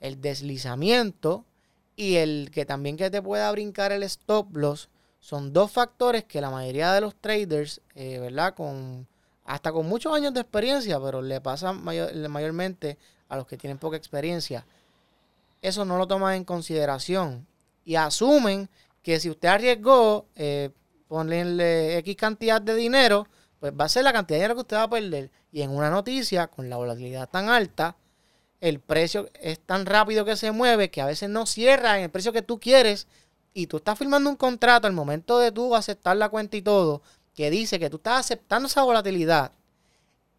El 0.00 0.20
deslizamiento 0.20 1.44
y 1.96 2.16
el 2.16 2.50
que 2.52 2.64
también 2.64 2.96
que 2.96 3.10
te 3.10 3.20
pueda 3.20 3.50
brincar 3.52 3.92
el 3.92 4.02
stop 4.04 4.56
loss 4.56 4.88
son 5.20 5.52
dos 5.52 5.72
factores 5.72 6.24
que 6.24 6.40
la 6.40 6.50
mayoría 6.50 6.92
de 6.92 7.00
los 7.00 7.16
traders, 7.16 7.80
eh, 7.94 8.18
¿verdad? 8.20 8.54
Con, 8.54 9.06
hasta 9.44 9.72
con 9.72 9.86
muchos 9.86 10.14
años 10.14 10.32
de 10.32 10.40
experiencia, 10.40 11.00
pero 11.00 11.20
le 11.20 11.40
pasa 11.40 11.72
mayor- 11.72 12.14
mayormente 12.28 12.96
a 13.28 13.36
los 13.36 13.46
que 13.46 13.58
tienen 13.58 13.78
poca 13.78 13.96
experiencia. 13.96 14.64
Eso 15.60 15.84
no 15.84 15.98
lo 15.98 16.06
toman 16.06 16.36
en 16.36 16.44
consideración 16.44 17.46
y 17.84 17.96
asumen 17.96 18.68
que 19.02 19.18
si 19.18 19.28
usted 19.28 19.48
arriesgó, 19.48 20.26
eh, 20.36 20.70
ponerle 21.08 21.98
X 21.98 22.16
cantidad 22.16 22.62
de 22.62 22.76
dinero, 22.76 23.26
pues 23.60 23.72
va 23.78 23.84
a 23.84 23.88
ser 23.88 24.04
la 24.04 24.12
cantidad 24.12 24.36
de 24.36 24.42
dinero 24.42 24.54
que 24.54 24.60
usted 24.62 24.76
va 24.76 24.84
a 24.84 24.90
perder. 24.90 25.30
Y 25.52 25.62
en 25.62 25.70
una 25.70 25.90
noticia, 25.90 26.46
con 26.46 26.70
la 26.70 26.76
volatilidad 26.76 27.28
tan 27.28 27.48
alta, 27.48 27.96
el 28.60 28.80
precio 28.80 29.28
es 29.40 29.60
tan 29.60 29.86
rápido 29.86 30.24
que 30.24 30.36
se 30.36 30.52
mueve 30.52 30.90
que 30.90 31.00
a 31.00 31.06
veces 31.06 31.28
no 31.28 31.46
cierra 31.46 31.96
en 31.98 32.04
el 32.04 32.10
precio 32.10 32.32
que 32.32 32.42
tú 32.42 32.58
quieres 32.58 33.06
y 33.54 33.66
tú 33.66 33.78
estás 33.78 33.98
firmando 33.98 34.30
un 34.30 34.36
contrato 34.36 34.86
al 34.86 34.92
momento 34.92 35.38
de 35.38 35.52
tú 35.52 35.74
aceptar 35.74 36.16
la 36.16 36.28
cuenta 36.28 36.56
y 36.56 36.62
todo, 36.62 37.02
que 37.34 37.50
dice 37.50 37.78
que 37.78 37.90
tú 37.90 37.96
estás 37.96 38.20
aceptando 38.20 38.66
esa 38.68 38.82
volatilidad 38.82 39.52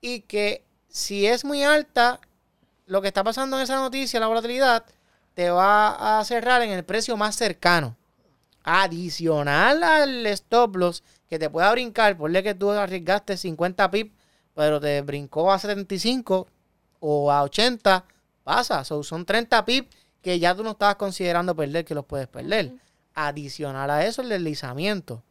y 0.02 0.22
que 0.22 0.64
si 0.90 1.26
es 1.26 1.46
muy 1.46 1.64
alta, 1.64 2.20
lo 2.86 3.02
que 3.02 3.10
está 3.10 3.24
pasando 3.24 3.58
en 3.58 3.64
esa 3.64 3.76
noticia, 3.76 4.20
la 4.20 4.28
volatilidad, 4.28 4.86
te 5.34 5.50
va 5.50 6.20
a 6.20 6.26
cerrar 6.26 6.62
en 6.62 6.72
el 6.72 6.84
precio 6.84 7.16
más 7.16 7.36
cercano. 7.36 7.96
Adicional 8.64 9.84
al 9.84 10.26
stop 10.28 10.76
loss 10.76 11.04
que 11.30 11.38
te 11.38 11.50
pueda 11.50 11.72
brincar, 11.72 12.18
ponle 12.18 12.42
que 12.42 12.56
tú 12.56 12.72
arriesgaste 12.72 13.38
50 13.38 13.92
pips, 13.92 14.12
pero 14.56 14.80
te 14.80 15.02
brincó 15.02 15.52
a 15.52 15.60
75 15.60 16.48
o 17.00 17.32
a 17.32 17.44
80, 17.44 18.06
pasa. 18.44 18.84
So, 18.84 19.04
son 19.04 19.26
30 19.26 19.64
pips 19.64 19.96
que 20.22 20.40
ya 20.40 20.56
tú 20.56 20.64
no 20.64 20.72
estabas 20.72 20.96
considerando 20.96 21.56
perder, 21.56 21.86
que 21.86 21.94
los 21.96 22.06
puedes 22.06 22.28
perder. 22.28 22.74
Adicional 23.14 23.90
a 23.92 24.06
eso, 24.06 24.22
el 24.22 24.30
deslizamiento. 24.30 25.24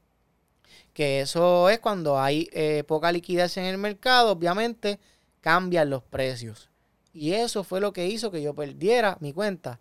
Que 0.95 1.21
eso 1.21 1.69
es 1.69 1.81
cuando 1.81 2.19
hay 2.21 2.49
eh, 2.53 2.85
poca 2.87 3.11
liquidez 3.13 3.57
en 3.57 3.65
el 3.65 3.79
mercado, 3.79 4.33
obviamente 4.33 5.01
cambian 5.41 5.91
los 5.91 6.03
precios. 6.05 6.71
Y 7.13 7.33
eso 7.33 7.65
fue 7.65 7.81
lo 7.81 7.93
que 7.93 8.07
hizo 8.07 8.31
que 8.31 8.41
yo 8.41 8.55
perdiera 8.55 9.17
mi 9.21 9.33
cuenta. 9.33 9.81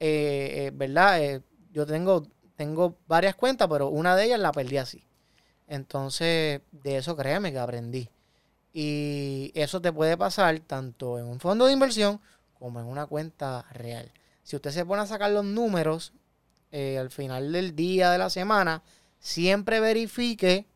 Eh, 0.00 0.66
eh, 0.66 0.70
¿Verdad? 0.74 1.42
Yo 1.72 1.84
tengo, 1.86 2.26
tengo 2.56 2.96
varias 3.06 3.34
cuentas, 3.34 3.68
pero 3.68 3.88
una 3.88 4.16
de 4.16 4.24
ellas 4.24 4.40
la 4.40 4.52
perdí 4.52 4.78
así. 4.78 5.07
Entonces, 5.68 6.62
de 6.72 6.96
eso 6.96 7.16
créeme 7.16 7.52
que 7.52 7.58
aprendí. 7.58 8.08
Y 8.72 9.52
eso 9.54 9.80
te 9.80 9.92
puede 9.92 10.16
pasar 10.16 10.58
tanto 10.60 11.18
en 11.18 11.26
un 11.26 11.40
fondo 11.40 11.66
de 11.66 11.72
inversión 11.72 12.20
como 12.58 12.80
en 12.80 12.86
una 12.86 13.06
cuenta 13.06 13.66
real. 13.72 14.10
Si 14.42 14.56
usted 14.56 14.70
se 14.70 14.84
pone 14.84 15.02
a 15.02 15.06
sacar 15.06 15.30
los 15.30 15.44
números 15.44 16.12
eh, 16.72 16.98
al 16.98 17.10
final 17.10 17.52
del 17.52 17.76
día 17.76 18.10
de 18.10 18.18
la 18.18 18.30
semana, 18.30 18.82
siempre 19.18 19.80
verifique 19.80 20.66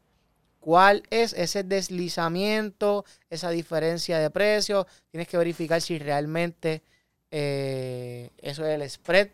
cuál 0.61 1.02
es 1.11 1.33
ese 1.33 1.64
deslizamiento, 1.64 3.05
esa 3.31 3.50
diferencia 3.50 4.18
de 4.18 4.31
precios. 4.31 4.87
Tienes 5.11 5.28
que 5.28 5.38
verificar 5.38 5.81
si 5.81 5.98
realmente 5.98 6.83
eh, 7.31 8.31
eso 8.38 8.64
es 8.64 8.81
el 8.81 8.88
spread, 8.88 9.28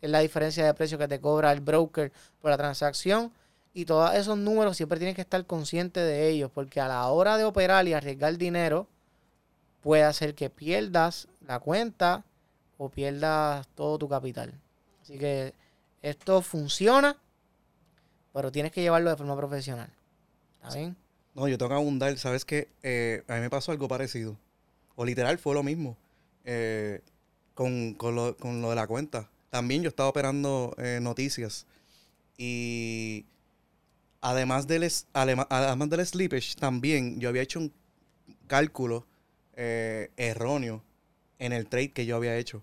es 0.00 0.10
la 0.10 0.20
diferencia 0.20 0.64
de 0.66 0.74
precio 0.74 0.98
que 0.98 1.08
te 1.08 1.20
cobra 1.20 1.52
el 1.52 1.60
broker 1.60 2.12
por 2.40 2.50
la 2.50 2.56
transacción. 2.56 3.32
Y 3.74 3.84
todos 3.86 4.14
esos 4.14 4.36
números 4.36 4.76
siempre 4.76 4.98
tienes 4.98 5.14
que 5.14 5.22
estar 5.22 5.44
consciente 5.46 6.00
de 6.00 6.28
ellos, 6.28 6.50
porque 6.52 6.80
a 6.80 6.88
la 6.88 7.06
hora 7.08 7.38
de 7.38 7.44
operar 7.44 7.86
y 7.88 7.94
arriesgar 7.94 8.36
dinero, 8.36 8.86
puede 9.80 10.02
hacer 10.04 10.34
que 10.34 10.50
pierdas 10.50 11.26
la 11.46 11.58
cuenta 11.58 12.24
o 12.78 12.88
pierdas 12.90 13.66
todo 13.74 13.98
tu 13.98 14.08
capital. 14.08 14.52
Así 15.02 15.18
que 15.18 15.54
esto 16.02 16.42
funciona, 16.42 17.16
pero 18.32 18.52
tienes 18.52 18.72
que 18.72 18.82
llevarlo 18.82 19.10
de 19.10 19.16
forma 19.16 19.36
profesional. 19.36 19.90
¿Está 20.54 20.76
bien? 20.76 20.96
No, 21.34 21.48
yo 21.48 21.56
tengo 21.56 21.70
que 21.70 21.74
abundar. 21.76 22.16
¿Sabes 22.18 22.44
qué? 22.44 22.68
Eh, 22.82 23.22
a 23.26 23.34
mí 23.36 23.40
me 23.40 23.50
pasó 23.50 23.72
algo 23.72 23.88
parecido. 23.88 24.36
O 24.96 25.04
literal 25.04 25.38
fue 25.38 25.54
lo 25.54 25.62
mismo. 25.62 25.96
eh, 26.44 27.00
con, 27.54 27.94
con 27.94 28.14
lo, 28.14 28.36
con 28.36 28.60
lo 28.62 28.70
de 28.70 28.76
la 28.76 28.86
cuenta. 28.86 29.28
También 29.50 29.82
yo 29.82 29.88
estaba 29.88 30.08
operando 30.08 30.74
eh, 30.78 30.98
noticias. 31.02 31.66
Y 32.38 33.26
además 34.22 34.66
del, 34.66 34.90
además 35.12 35.90
del 35.90 36.06
slippage, 36.06 36.54
también 36.58 37.20
yo 37.20 37.28
había 37.28 37.42
hecho 37.42 37.58
un 37.58 37.72
cálculo 38.46 39.06
eh, 39.54 40.10
erróneo 40.16 40.82
en 41.38 41.52
el 41.52 41.66
trade 41.68 41.92
que 41.92 42.06
yo 42.06 42.16
había 42.16 42.36
hecho. 42.36 42.62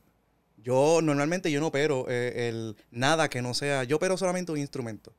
Yo 0.57 0.99
normalmente 1.01 1.51
yo 1.51 1.59
no 1.59 1.67
opero 1.67 2.05
eh, 2.09 2.49
el 2.49 2.75
nada 2.91 3.29
que 3.29 3.41
no 3.41 3.53
sea. 3.53 3.83
Yo 3.83 3.97
opero 3.97 4.17
solamente 4.17 4.51
un 4.51 4.57
instrumento. 4.57 5.13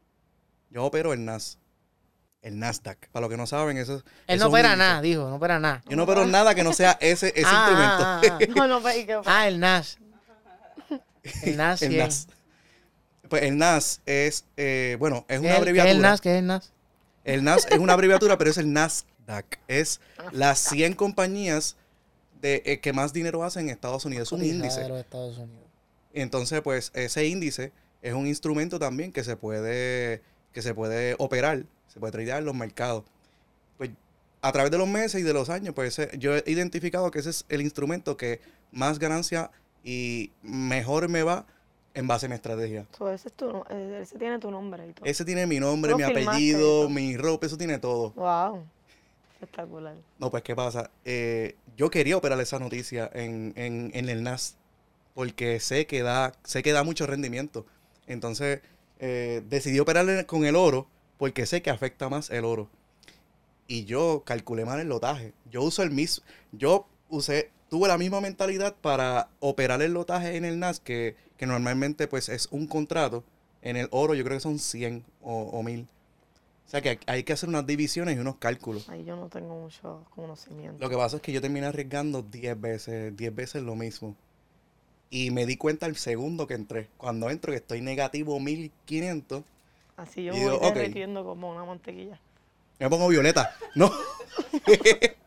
Yo 0.70 0.84
opero 0.84 1.12
el 1.12 1.24
NAS. 1.24 1.58
El 2.42 2.58
Nasdaq. 2.58 3.08
Para 3.10 3.22
los 3.22 3.30
que 3.30 3.36
no 3.36 3.46
saben, 3.46 3.76
eso 3.76 3.96
es. 3.96 4.04
Él 4.26 4.38
no 4.38 4.46
opera 4.48 4.74
nada, 4.74 5.02
dijo, 5.02 5.28
no 5.28 5.36
opera 5.36 5.58
nada. 5.60 5.82
Yo 5.88 5.96
no 5.96 6.04
opero 6.04 6.26
nada 6.26 6.54
que 6.54 6.64
no 6.64 6.72
sea 6.72 6.96
ese, 7.00 7.28
ese 7.36 7.42
Ah, 7.46 8.20
instrumento. 8.22 8.34
ah, 8.34 8.38
ah, 8.54 8.54
No, 8.56 8.66
no, 8.66 8.80
pues, 8.82 8.96
¿y 8.98 9.04
qué 9.04 9.20
ah. 9.26 9.46
el 9.48 9.60
NAS. 9.60 9.98
El 11.42 11.56
NAS, 11.58 11.82
el 11.82 11.92
sí. 11.92 11.98
NAS. 11.98 12.28
Pues 13.30 13.44
el 13.44 13.56
NAS 13.56 14.02
es, 14.06 14.44
eh, 14.58 14.96
bueno, 14.98 15.24
es 15.28 15.38
¿Qué 15.40 15.46
una 15.46 15.48
qué 15.48 15.54
es 15.54 15.58
abreviatura. 15.60 15.90
el 15.92 16.00
NAS? 16.02 16.20
¿Qué 16.20 16.32
es 16.32 16.38
el 16.40 16.46
NAS? 16.46 16.72
El 17.24 17.44
NAS 17.44 17.66
es 17.70 17.78
una 17.78 17.92
abreviatura, 17.94 18.36
pero 18.36 18.50
es 18.50 18.58
el 18.58 18.72
Nasdaq. 18.72 19.58
Es 19.68 20.00
las 20.32 20.58
100 20.58 20.94
compañías 20.94 21.76
de, 22.42 22.62
eh, 22.66 22.80
que 22.80 22.92
más 22.92 23.12
dinero 23.12 23.44
hacen 23.44 23.64
en 23.64 23.70
Estados 23.70 24.04
Unidos. 24.04 24.28
Es 24.28 24.32
un 24.32 24.44
índice. 24.44 24.80
Estados 24.98 25.38
Unidos. 25.38 25.64
Entonces, 26.12 26.60
pues, 26.62 26.90
ese 26.94 27.26
índice 27.26 27.72
es 28.02 28.14
un 28.14 28.26
instrumento 28.26 28.78
también 28.80 29.12
que 29.12 29.22
se 29.22 29.36
puede, 29.36 30.22
que 30.52 30.60
se 30.60 30.74
puede 30.74 31.14
operar, 31.18 31.64
se 31.86 32.00
puede 32.00 32.10
tradear 32.12 32.38
en 32.40 32.46
los 32.46 32.54
mercados. 32.56 33.04
Pues, 33.78 33.90
a 34.42 34.50
través 34.50 34.72
de 34.72 34.78
los 34.78 34.88
meses 34.88 35.20
y 35.20 35.24
de 35.24 35.32
los 35.34 35.50
años, 35.50 35.72
pues, 35.74 35.96
ese- 35.98 36.18
yo 36.18 36.34
he 36.36 36.42
identificado 36.46 37.12
que 37.12 37.20
ese 37.20 37.30
es 37.30 37.44
el 37.48 37.60
instrumento 37.60 38.16
que 38.16 38.40
más 38.72 38.98
ganancia 38.98 39.52
y 39.84 40.32
mejor 40.42 41.08
me 41.08 41.22
va 41.22 41.46
en 41.94 42.06
base 42.06 42.26
a 42.26 42.28
mi 42.28 42.34
estrategia. 42.34 42.86
So, 42.96 43.10
ese, 43.10 43.28
es 43.28 43.34
tu, 43.34 43.64
eh, 43.70 44.00
ese 44.02 44.18
tiene 44.18 44.38
tu 44.38 44.50
nombre 44.50 44.86
y 44.88 44.92
todo. 44.92 45.06
Ese 45.06 45.24
tiene 45.24 45.46
mi 45.46 45.60
nombre, 45.60 45.94
mi 45.94 46.02
apellido, 46.02 46.88
mi 46.88 47.16
ropa, 47.16 47.46
eso 47.46 47.58
tiene 47.58 47.78
todo. 47.78 48.10
Wow. 48.12 48.64
Espectacular. 49.34 49.96
No, 50.18 50.30
pues, 50.30 50.42
¿qué 50.42 50.54
pasa? 50.54 50.90
Eh, 51.04 51.56
yo 51.76 51.90
quería 51.90 52.16
operar 52.16 52.38
esa 52.40 52.58
noticia 52.58 53.10
en, 53.14 53.52
en, 53.56 53.90
en 53.94 54.08
el 54.08 54.22
NAS 54.22 54.56
porque 55.14 55.60
sé 55.60 55.86
que 55.86 56.02
da, 56.02 56.32
sé 56.44 56.62
que 56.62 56.72
da 56.72 56.82
mucho 56.84 57.06
rendimiento. 57.06 57.66
Entonces, 58.06 58.60
eh, 58.98 59.42
decidí 59.48 59.80
operar 59.80 60.26
con 60.26 60.44
el 60.44 60.56
oro 60.56 60.86
porque 61.18 61.46
sé 61.46 61.62
que 61.62 61.70
afecta 61.70 62.08
más 62.08 62.30
el 62.30 62.44
oro. 62.44 62.68
Y 63.66 63.84
yo 63.84 64.22
calculé 64.24 64.64
mal 64.64 64.80
el 64.80 64.88
lotaje. 64.88 65.32
Yo 65.50 65.62
uso 65.62 65.82
el 65.82 65.90
mismo, 65.90 66.24
yo 66.52 66.86
usé, 67.08 67.50
tuve 67.68 67.88
la 67.88 67.98
misma 67.98 68.20
mentalidad 68.20 68.74
para 68.80 69.28
operar 69.38 69.80
el 69.80 69.92
lotaje 69.92 70.36
en 70.36 70.44
el 70.44 70.58
NAS 70.58 70.80
que, 70.80 71.16
que 71.40 71.46
normalmente 71.46 72.06
pues 72.06 72.28
es 72.28 72.48
un 72.50 72.66
contrato. 72.66 73.24
En 73.62 73.78
el 73.78 73.88
oro 73.92 74.14
yo 74.14 74.22
creo 74.24 74.36
que 74.36 74.42
son 74.42 74.58
100 74.58 75.02
o, 75.22 75.40
o 75.44 75.62
1000. 75.62 75.84
O 76.66 76.70
sea 76.70 76.82
que 76.82 77.00
hay 77.06 77.22
que 77.24 77.32
hacer 77.32 77.48
unas 77.48 77.66
divisiones 77.66 78.14
y 78.14 78.20
unos 78.20 78.36
cálculos. 78.36 78.90
Ahí 78.90 79.04
yo 79.06 79.16
no 79.16 79.28
tengo 79.28 79.58
mucho 79.58 80.04
conocimiento. 80.14 80.76
Lo 80.78 80.90
que 80.90 80.98
pasa 80.98 81.16
es 81.16 81.22
que 81.22 81.32
yo 81.32 81.40
terminé 81.40 81.64
arriesgando 81.64 82.20
10 82.20 82.60
veces, 82.60 83.16
10 83.16 83.34
veces 83.34 83.62
lo 83.62 83.74
mismo. 83.74 84.14
Y 85.08 85.30
me 85.30 85.46
di 85.46 85.56
cuenta 85.56 85.86
el 85.86 85.96
segundo 85.96 86.46
que 86.46 86.52
entré. 86.52 86.88
Cuando 86.98 87.30
entro 87.30 87.52
que 87.52 87.56
estoy 87.56 87.80
negativo 87.80 88.38
1500, 88.38 89.42
Así 89.96 90.24
yo 90.24 90.34
digo, 90.34 90.58
voy 90.58 90.72
derritiendo 90.72 91.24
como 91.24 91.50
una 91.52 91.64
mantequilla. 91.64 92.20
me 92.78 92.90
pongo 92.90 93.08
violeta. 93.08 93.56
No. 93.74 93.90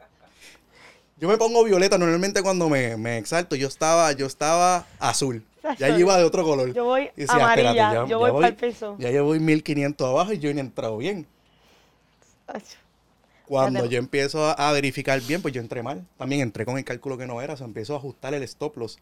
yo 1.23 1.29
me 1.29 1.37
pongo 1.37 1.63
violeta 1.63 1.97
normalmente 1.97 2.43
cuando 2.43 2.67
me, 2.67 2.97
me 2.97 3.17
exalto. 3.17 3.55
Yo 3.55 3.69
estaba, 3.69 4.11
yo 4.11 4.25
estaba 4.25 4.85
azul. 4.99 5.41
Ya 5.79 5.97
iba 5.97 6.17
de 6.17 6.25
otro 6.25 6.43
color. 6.43 6.73
Yo 6.73 6.83
voy 6.83 7.09
decía, 7.15 7.35
amarilla, 7.35 7.69
"Espérate, 7.71 7.77
ya- 7.77 7.93
yo 8.01 8.07
ya 8.09 8.17
voy 8.17 8.31
para 8.33 8.47
el 8.49 8.55
piso. 8.55 8.97
Ya 8.99 9.09
yo 9.09 9.23
voy 9.23 9.39
1500 9.39 10.05
abajo 10.09 10.33
y 10.33 10.39
yo 10.39 10.51
no 10.51 10.57
he 10.57 10.61
entrado 10.61 10.97
bien. 10.97 11.25
Cuando 13.45 13.85
yo 13.85 13.99
empiezo 13.99 14.45
a, 14.45 14.51
a 14.51 14.73
verificar 14.73 15.21
bien, 15.21 15.41
pues 15.41 15.53
yo 15.53 15.61
entré 15.61 15.81
mal. 15.81 16.05
También 16.17 16.41
entré 16.41 16.65
con 16.65 16.77
el 16.77 16.83
cálculo 16.83 17.17
que 17.17 17.25
no 17.25 17.41
era. 17.41 17.53
O 17.53 17.57
sea, 17.57 17.67
empiezo 17.67 17.93
a 17.93 17.97
ajustar 17.99 18.33
el 18.33 18.43
stop 18.43 18.75
loss. 18.75 18.99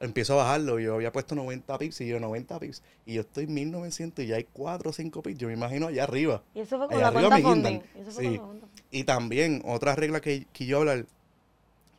Empiezo 0.00 0.32
a 0.34 0.42
bajarlo. 0.44 0.80
Yo 0.80 0.94
había 0.96 1.12
puesto 1.12 1.36
90 1.36 1.78
pips 1.78 2.00
y 2.00 2.08
yo 2.08 2.18
90 2.18 2.58
pips. 2.58 2.82
Y 3.06 3.14
yo 3.14 3.20
estoy 3.20 3.46
1900 3.46 4.24
y 4.24 4.28
ya 4.28 4.36
hay 4.36 4.48
4 4.52 4.90
o 4.90 4.92
5 4.92 5.22
pips. 5.22 5.38
Yo 5.38 5.46
me 5.46 5.54
imagino 5.54 5.86
allá 5.86 6.02
arriba. 6.02 6.42
Y 6.52 6.60
eso 6.62 6.78
fue 6.78 6.88
con 6.88 6.96
Allá 6.96 7.10
la 7.12 7.20
cuenta 7.20 7.38
funding. 7.38 7.80
Eso 8.00 8.10
fue 8.10 8.24
Sí. 8.24 8.38
con 8.38 8.54
la 8.54 8.60
cuenta. 8.60 8.66
Y 8.90 9.04
también, 9.04 9.62
otra 9.64 9.94
regla 9.94 10.20
que, 10.20 10.46
que 10.52 10.66
yo 10.66 10.78
hablar, 10.78 11.04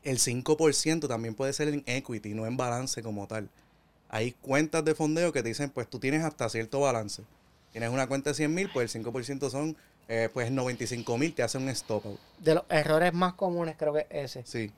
el 0.03 0.17
5% 0.17 1.07
también 1.07 1.35
puede 1.35 1.53
ser 1.53 1.67
en 1.67 1.83
equity, 1.85 2.33
no 2.33 2.45
en 2.45 2.57
balance 2.57 3.01
como 3.03 3.27
tal. 3.27 3.49
Hay 4.09 4.31
cuentas 4.33 4.83
de 4.83 4.95
fondeo 4.95 5.31
que 5.31 5.41
te 5.41 5.49
dicen, 5.49 5.69
pues 5.69 5.89
tú 5.89 5.99
tienes 5.99 6.23
hasta 6.23 6.49
cierto 6.49 6.81
balance. 6.81 7.23
Tienes 7.71 7.89
una 7.89 8.07
cuenta 8.07 8.31
de 8.31 8.33
100 8.35 8.53
mil, 8.53 8.69
pues 8.73 8.93
el 8.95 9.05
5% 9.05 9.49
son, 9.49 9.77
eh, 10.09 10.27
pues 10.33 10.51
95 10.51 11.17
mil, 11.17 11.33
te 11.33 11.43
hace 11.43 11.57
un 11.57 11.69
stop 11.69 12.05
out. 12.05 12.19
De 12.39 12.55
los 12.55 12.63
errores 12.69 13.13
más 13.13 13.33
comunes 13.33 13.75
creo 13.77 13.93
que 13.93 14.07
es 14.09 14.35
ese. 14.35 14.43
Sí. 14.45 14.71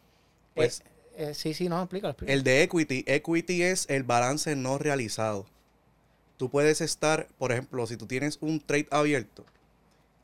Pues 0.54 0.82
Eh, 1.16 1.30
eh, 1.30 1.34
sí, 1.34 1.54
sí, 1.54 1.70
no, 1.70 1.80
explícalo, 1.82 2.12
explícalo. 2.12 2.38
el 2.38 2.44
de 2.44 2.64
equity, 2.64 3.04
equity 3.08 3.64
es 3.64 3.90
el 3.90 4.04
balance 4.04 4.56
no 4.56 4.78
realizado. 4.78 5.46
Tú 6.38 6.50
puedes 6.50 6.82
estar, 6.82 7.28
por 7.38 7.52
ejemplo, 7.52 7.86
si 7.88 7.98
tú 7.98 8.06
tienes 8.06 8.38
un 8.42 8.60
trade 8.60 8.88
abierto 8.92 9.46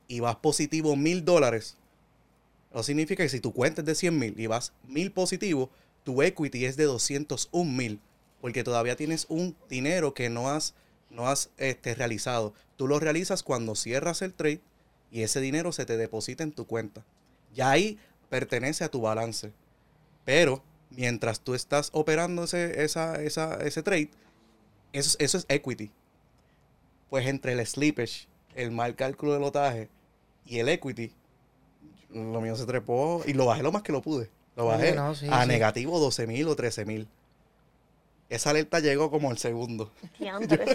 y 0.08 0.20
vas 0.20 0.36
positivo 0.36 0.96
mil 0.96 1.24
dólares, 1.26 1.78
eso 2.72 2.84
significa 2.84 3.24
que 3.24 3.30
si 3.30 3.40
tu 3.40 3.54
cuenta 3.54 3.82
es 3.82 3.88
de 3.88 3.96
100 3.96 4.18
mil 4.18 4.40
y 4.40 4.48
vas 4.48 4.74
mil 4.88 5.12
positivo, 5.12 5.70
tu 6.04 6.22
equity 6.22 6.66
es 6.66 6.78
de 6.78 6.86
201 6.86 7.72
mil, 7.72 8.00
porque 8.42 8.64
todavía 8.64 8.96
tienes 8.96 9.26
un 9.30 9.56
dinero 9.70 10.14
que 10.14 10.30
no 10.30 10.50
has, 10.50 10.74
no 11.10 11.28
has 11.28 11.50
este, 11.58 11.96
realizado. 11.96 12.54
Tú 12.78 12.88
lo 12.88 13.00
realizas 13.00 13.44
cuando 13.44 13.76
cierras 13.76 14.22
el 14.22 14.34
trade 14.34 14.62
y 15.12 15.24
ese 15.24 15.42
dinero 15.42 15.72
se 15.72 15.86
te 15.86 15.98
deposita 15.98 16.44
en 16.44 16.52
tu 16.52 16.66
cuenta. 16.66 17.04
Ya 17.56 17.72
ahí 17.72 17.98
pertenece 18.30 18.84
a 18.84 18.90
tu 18.90 19.02
balance. 19.02 19.52
Pero 20.24 20.64
mientras 20.92 21.40
tú 21.42 21.56
estás 21.56 21.90
operando 21.94 22.44
ese, 22.44 22.84
esa, 22.84 23.22
esa, 23.22 23.56
ese 23.66 23.82
trade, 23.84 24.12
eso, 24.94 25.10
es- 25.10 25.18
eso 25.20 25.38
es 25.40 25.46
equity. 25.50 25.92
Pues 27.10 27.26
entre 27.28 27.54
el 27.54 27.66
slippage, 27.66 28.28
el 28.56 28.72
mal 28.72 28.96
cálculo 28.96 29.34
de 29.34 29.40
lotaje 29.40 29.90
y 30.46 30.60
el 30.60 30.70
equity, 30.70 31.12
lo 32.12 32.42
mío 32.42 32.56
se 32.56 32.66
trepó 32.66 33.24
y 33.26 33.34
lo 33.34 33.46
bajé 33.46 33.64
lo 33.64 33.72
más 33.72 33.84
que 33.84 33.92
lo 33.92 34.02
pude. 34.02 34.30
Lo 34.56 34.66
bajé 34.66 34.94
no, 34.94 35.16
sí, 35.16 35.28
a 35.30 35.44
sí. 35.44 35.48
negativo 35.48 36.00
12 36.00 36.28
mil 36.28 36.48
o 36.48 36.56
13 36.56 36.86
mil. 36.86 37.08
Esa 38.30 38.52
alerta 38.52 38.80
llegó 38.80 39.10
como 39.10 39.32
el 39.32 39.38
segundo. 39.38 39.92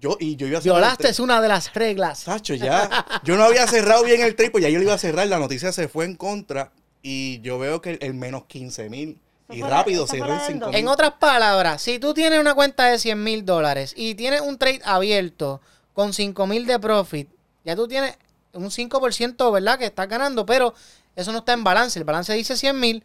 Yo, 0.00 0.16
y 0.20 0.36
yo 0.36 0.46
iba 0.46 0.58
a 0.58 0.60
Violaste 0.60 1.08
es 1.08 1.18
una 1.18 1.40
de 1.40 1.48
las 1.48 1.74
reglas. 1.74 2.20
Sacho, 2.20 2.54
ya. 2.54 3.04
Yo 3.24 3.36
no 3.36 3.42
había 3.42 3.66
cerrado 3.66 4.04
bien 4.04 4.22
el 4.22 4.36
trade, 4.36 4.52
pues 4.52 4.62
ya 4.62 4.70
yo 4.70 4.78
lo 4.78 4.84
iba 4.84 4.94
a 4.94 4.98
cerrar. 4.98 5.26
La 5.26 5.40
noticia 5.40 5.72
se 5.72 5.88
fue 5.88 6.04
en 6.04 6.14
contra. 6.14 6.70
Y 7.02 7.40
yo 7.40 7.58
veo 7.58 7.80
que 7.80 7.90
el, 7.90 7.98
el 8.00 8.14
menos 8.14 8.44
15 8.44 8.90
mil. 8.90 9.18
Y 9.50 9.62
rápido 9.62 10.06
la 10.06 10.18
en 10.18 10.26
del 10.26 10.40
5 10.40 10.58
dos. 10.60 10.68
mil. 10.68 10.78
En 10.78 10.86
otras 10.86 11.14
palabras, 11.14 11.82
si 11.82 11.98
tú 11.98 12.14
tienes 12.14 12.38
una 12.38 12.54
cuenta 12.54 12.86
de 12.86 12.98
100 13.00 13.24
mil 13.24 13.44
dólares 13.44 13.92
y 13.96 14.14
tienes 14.14 14.40
un 14.40 14.56
trade 14.56 14.82
abierto 14.84 15.60
con 15.94 16.12
5 16.12 16.46
mil 16.46 16.66
de 16.66 16.78
profit, 16.78 17.28
ya 17.64 17.74
tú 17.74 17.88
tienes 17.88 18.16
un 18.58 18.70
5%, 18.70 19.50
¿verdad? 19.52 19.78
Que 19.78 19.86
estás 19.86 20.08
ganando, 20.08 20.46
pero 20.46 20.74
eso 21.16 21.32
no 21.32 21.38
está 21.38 21.52
en 21.54 21.64
balance. 21.64 21.98
El 21.98 22.04
balance 22.04 22.32
dice 22.34 22.56
100 22.56 22.78
mil. 22.78 23.04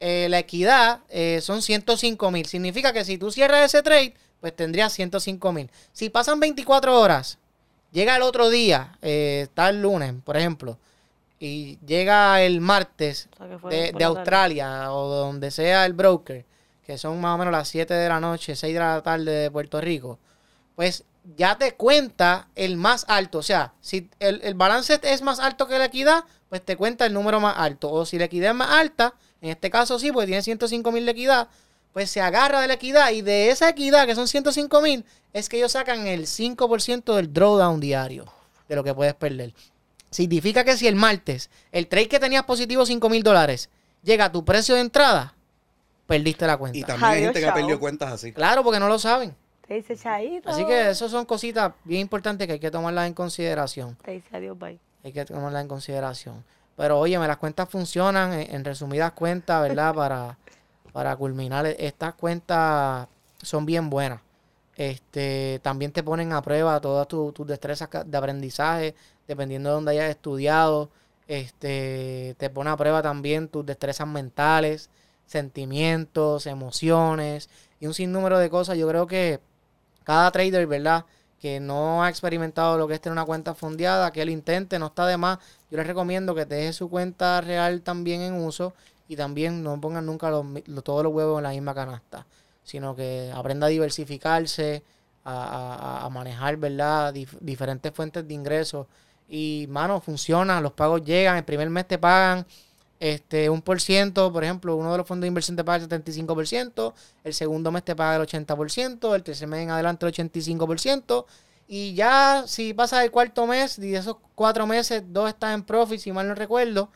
eh, 0.00 0.26
la 0.30 0.38
equidad 0.40 1.00
eh, 1.08 1.40
son 1.42 1.62
105 1.62 2.30
mil. 2.30 2.46
Significa 2.46 2.92
que 2.92 3.04
si 3.04 3.18
tú 3.18 3.30
cierras 3.30 3.64
ese 3.66 3.82
trade, 3.82 4.14
pues 4.40 4.54
tendrías 4.56 4.92
105 4.92 5.52
mil. 5.52 5.70
Si 5.92 6.10
pasan 6.10 6.40
24 6.40 6.98
horas, 7.00 7.38
llega 7.92 8.16
el 8.16 8.22
otro 8.22 8.50
día, 8.50 8.98
eh, 9.02 9.42
está 9.44 9.68
el 9.70 9.80
lunes, 9.82 10.14
por 10.24 10.36
ejemplo, 10.36 10.78
y 11.38 11.78
llega 11.86 12.42
el 12.42 12.60
martes 12.60 13.28
O 13.38 13.46
sea, 13.46 13.58
de, 13.68 13.92
de 13.92 14.04
Australia 14.04 14.92
o 14.92 15.08
donde 15.08 15.50
sea 15.50 15.86
el 15.86 15.92
broker, 15.92 16.44
que 16.84 16.98
son 16.98 17.20
más 17.20 17.34
o 17.34 17.38
menos 17.38 17.52
las 17.52 17.68
7 17.68 17.94
de 17.94 18.08
la 18.08 18.20
noche, 18.20 18.56
6 18.56 18.74
de 18.74 18.80
la 18.80 19.02
tarde 19.02 19.30
de 19.32 19.50
Puerto 19.50 19.80
Rico, 19.80 20.18
pues 20.74 21.04
ya 21.36 21.56
te 21.56 21.74
cuenta 21.74 22.48
el 22.54 22.76
más 22.76 23.04
alto. 23.08 23.38
O 23.38 23.42
sea, 23.42 23.74
si 23.80 24.08
el, 24.18 24.40
el 24.42 24.54
balance 24.54 25.00
es 25.02 25.22
más 25.22 25.40
alto 25.40 25.66
que 25.66 25.78
la 25.78 25.86
equidad, 25.86 26.24
pues 26.48 26.64
te 26.64 26.76
cuenta 26.76 27.06
el 27.06 27.12
número 27.12 27.40
más 27.40 27.54
alto. 27.56 27.90
O 27.90 28.04
si 28.04 28.18
la 28.18 28.26
equidad 28.26 28.50
es 28.50 28.56
más 28.56 28.70
alta, 28.70 29.14
en 29.40 29.50
este 29.50 29.70
caso 29.70 29.98
sí, 29.98 30.12
porque 30.12 30.26
tiene 30.26 30.42
105 30.42 30.92
mil 30.92 31.06
de 31.06 31.12
equidad, 31.12 31.48
pues 31.92 32.10
se 32.10 32.20
agarra 32.20 32.60
de 32.60 32.68
la 32.68 32.74
equidad 32.74 33.10
y 33.10 33.22
de 33.22 33.50
esa 33.50 33.68
equidad, 33.68 34.06
que 34.06 34.14
son 34.14 34.28
105 34.28 34.80
mil, 34.80 35.04
es 35.32 35.48
que 35.48 35.58
ellos 35.58 35.72
sacan 35.72 36.06
el 36.06 36.26
5% 36.26 37.14
del 37.14 37.32
drawdown 37.32 37.80
diario 37.80 38.26
de 38.68 38.76
lo 38.76 38.84
que 38.84 38.94
puedes 38.94 39.14
perder. 39.14 39.54
Significa 40.10 40.64
que 40.64 40.76
si 40.76 40.86
el 40.86 40.94
martes 40.94 41.50
el 41.70 41.86
trade 41.86 42.08
que 42.08 42.20
tenías 42.20 42.44
positivo 42.44 42.84
5 42.84 43.08
mil 43.08 43.22
dólares 43.22 43.70
llega 44.02 44.26
a 44.26 44.32
tu 44.32 44.44
precio 44.44 44.74
de 44.74 44.82
entrada, 44.82 45.34
perdiste 46.06 46.46
la 46.46 46.56
cuenta. 46.56 46.78
Y 46.78 46.82
también 46.82 47.10
hay 47.10 47.22
gente 47.22 47.40
que 47.40 47.46
ha 47.46 47.54
perdido 47.54 47.80
cuentas 47.80 48.12
así. 48.12 48.32
Claro, 48.32 48.62
porque 48.62 48.78
no 48.78 48.88
lo 48.88 48.98
saben. 48.98 49.34
Te 49.72 49.76
dice 49.76 49.96
chaito. 49.96 50.50
Así 50.50 50.66
que 50.66 50.90
eso 50.90 51.08
son 51.08 51.24
cositas 51.24 51.72
bien 51.84 52.02
importantes 52.02 52.46
que 52.46 52.52
hay 52.52 52.58
que 52.60 52.70
tomarlas 52.70 53.06
en 53.06 53.14
consideración. 53.14 53.96
Te 54.04 54.10
dice 54.10 54.36
adiós, 54.36 54.58
bye. 54.58 54.78
Hay 55.02 55.12
que 55.14 55.24
tomarlas 55.24 55.62
en 55.62 55.68
consideración. 55.68 56.44
Pero 56.76 56.98
oye, 56.98 57.16
las 57.18 57.38
cuentas 57.38 57.70
funcionan, 57.70 58.34
en, 58.34 58.54
en 58.54 58.64
resumidas 58.66 59.12
cuentas, 59.12 59.62
¿verdad? 59.66 59.94
Para, 59.94 60.36
para 60.92 61.16
culminar, 61.16 61.64
estas 61.64 62.12
cuentas 62.14 63.08
son 63.40 63.64
bien 63.64 63.88
buenas. 63.88 64.20
Este, 64.76 65.58
también 65.62 65.90
te 65.90 66.02
ponen 66.02 66.34
a 66.34 66.42
prueba 66.42 66.78
todas 66.80 67.08
tu- 67.08 67.32
tus 67.32 67.46
destrezas 67.46 67.88
ca- 67.88 68.04
de 68.04 68.18
aprendizaje, 68.18 68.94
dependiendo 69.26 69.70
de 69.70 69.74
donde 69.76 69.92
hayas 69.92 70.10
estudiado. 70.10 70.90
Este, 71.28 72.34
te 72.36 72.50
pone 72.50 72.68
a 72.68 72.76
prueba 72.76 73.00
también 73.00 73.48
tus 73.48 73.64
destrezas 73.64 74.06
mentales, 74.06 74.90
sentimientos, 75.24 76.46
emociones 76.46 77.48
y 77.80 77.86
un 77.86 77.94
sinnúmero 77.94 78.38
de 78.38 78.50
cosas. 78.50 78.76
Yo 78.76 78.86
creo 78.88 79.06
que 79.06 79.40
cada 80.04 80.30
trader, 80.30 80.66
¿verdad? 80.66 81.04
Que 81.40 81.60
no 81.60 82.04
ha 82.04 82.08
experimentado 82.08 82.78
lo 82.78 82.86
que 82.88 82.94
es 82.94 83.00
tener 83.00 83.12
una 83.12 83.24
cuenta 83.24 83.54
fondeada, 83.54 84.12
que 84.12 84.22
él 84.22 84.30
intente, 84.30 84.78
no 84.78 84.86
está 84.86 85.06
de 85.06 85.16
más. 85.16 85.38
Yo 85.70 85.78
les 85.78 85.86
recomiendo 85.86 86.34
que 86.34 86.44
deje 86.44 86.72
su 86.72 86.88
cuenta 86.88 87.40
real 87.40 87.82
también 87.82 88.20
en 88.22 88.34
uso 88.34 88.74
y 89.08 89.16
también 89.16 89.62
no 89.62 89.80
pongan 89.80 90.06
nunca 90.06 90.30
lo- 90.30 90.44
todos 90.82 91.02
los 91.04 91.12
huevos 91.12 91.38
en 91.38 91.44
la 91.44 91.50
misma 91.50 91.74
canasta, 91.74 92.26
sino 92.62 92.94
que 92.94 93.32
aprenda 93.34 93.66
a 93.66 93.70
diversificarse, 93.70 94.82
a, 95.24 96.08
manejar, 96.12 96.56
¿verdad? 96.56 97.14
Dif- 97.14 97.38
diferentes 97.40 97.92
fuentes 97.92 98.26
de 98.26 98.34
ingresos. 98.34 98.86
Y, 99.28 99.66
mano, 99.68 100.00
funciona, 100.00 100.60
los 100.60 100.72
pagos 100.72 101.02
llegan, 101.04 101.36
el 101.36 101.44
primer 101.44 101.70
mes 101.70 101.86
te 101.88 101.98
pagan 101.98 102.46
este, 103.02 103.50
un 103.50 103.62
por 103.62 103.80
ciento, 103.80 104.32
por 104.32 104.44
ejemplo, 104.44 104.76
uno 104.76 104.92
de 104.92 104.98
los 104.98 105.08
fondos 105.08 105.22
de 105.22 105.26
inversión 105.26 105.56
te 105.56 105.64
paga 105.64 105.82
el 105.82 105.90
75%, 105.90 106.94
el 107.24 107.34
segundo 107.34 107.72
mes 107.72 107.82
te 107.82 107.96
paga 107.96 108.14
el 108.14 108.22
80%, 108.22 109.16
el 109.16 109.24
tercer 109.24 109.48
mes 109.48 109.62
en 109.62 109.70
adelante 109.70 110.06
el 110.06 110.12
85%, 110.12 111.24
y 111.66 111.94
ya 111.94 112.44
si 112.46 112.74
pasa 112.74 113.02
el 113.02 113.10
cuarto 113.10 113.44
mes, 113.48 113.76
y 113.80 113.90
de 113.90 113.98
esos 113.98 114.18
cuatro 114.36 114.68
meses, 114.68 115.02
dos 115.08 115.28
están 115.28 115.52
en 115.54 115.62
profit, 115.64 115.98
si 115.98 116.12
mal 116.12 116.28
no 116.28 116.36
recuerdo, 116.36 116.90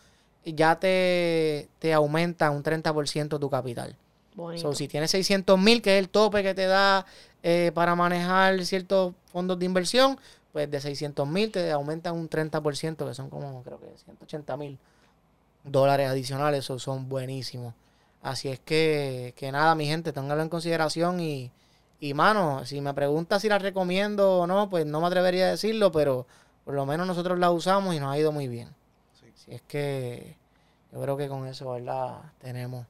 ya 0.44 0.78
te, 0.78 1.68
te 1.80 1.92
aumenta 1.92 2.52
un 2.52 2.62
30% 2.62 3.40
tu 3.40 3.50
capital. 3.50 3.96
So, 4.58 4.74
si 4.76 4.86
tienes 4.86 5.10
600 5.10 5.58
mil, 5.58 5.82
que 5.82 5.98
es 5.98 6.04
el 6.04 6.08
tope 6.08 6.44
que 6.44 6.54
te 6.54 6.66
da 6.66 7.04
eh, 7.42 7.72
para 7.74 7.96
manejar 7.96 8.64
ciertos 8.64 9.14
fondos 9.32 9.58
de 9.58 9.64
inversión, 9.64 10.20
pues 10.52 10.70
de 10.70 10.80
600 10.80 11.26
mil 11.26 11.50
te 11.50 11.72
aumentan 11.72 12.14
un 12.14 12.30
30%, 12.30 13.08
que 13.08 13.14
son 13.14 13.28
como 13.28 13.64
creo 13.64 13.80
que 13.80 13.88
180 14.04 14.56
mil 14.56 14.78
dólares 15.66 16.08
adicionales, 16.08 16.60
esos 16.60 16.82
son 16.82 17.08
buenísimos. 17.08 17.74
Así 18.22 18.48
es 18.48 18.58
que, 18.60 19.34
que 19.36 19.52
nada, 19.52 19.74
mi 19.74 19.86
gente, 19.86 20.12
ténganlo 20.12 20.42
en 20.42 20.48
consideración 20.48 21.20
y, 21.20 21.50
y 22.00 22.14
mano, 22.14 22.64
si 22.64 22.80
me 22.80 22.92
preguntas 22.94 23.42
si 23.42 23.48
la 23.48 23.58
recomiendo 23.58 24.38
o 24.40 24.46
no, 24.46 24.68
pues 24.70 24.84
no 24.86 25.00
me 25.00 25.06
atrevería 25.06 25.46
a 25.46 25.50
decirlo, 25.50 25.92
pero 25.92 26.26
por 26.64 26.74
lo 26.74 26.86
menos 26.86 27.06
nosotros 27.06 27.38
la 27.38 27.50
usamos 27.50 27.94
y 27.94 28.00
nos 28.00 28.12
ha 28.12 28.18
ido 28.18 28.32
muy 28.32 28.48
bien. 28.48 28.68
Sí. 29.20 29.26
Así 29.34 29.54
es 29.54 29.62
que 29.62 30.36
yo 30.92 31.00
creo 31.02 31.16
que 31.16 31.28
con 31.28 31.46
eso, 31.46 31.70
¿verdad? 31.72 32.16
Tenemos. 32.40 32.86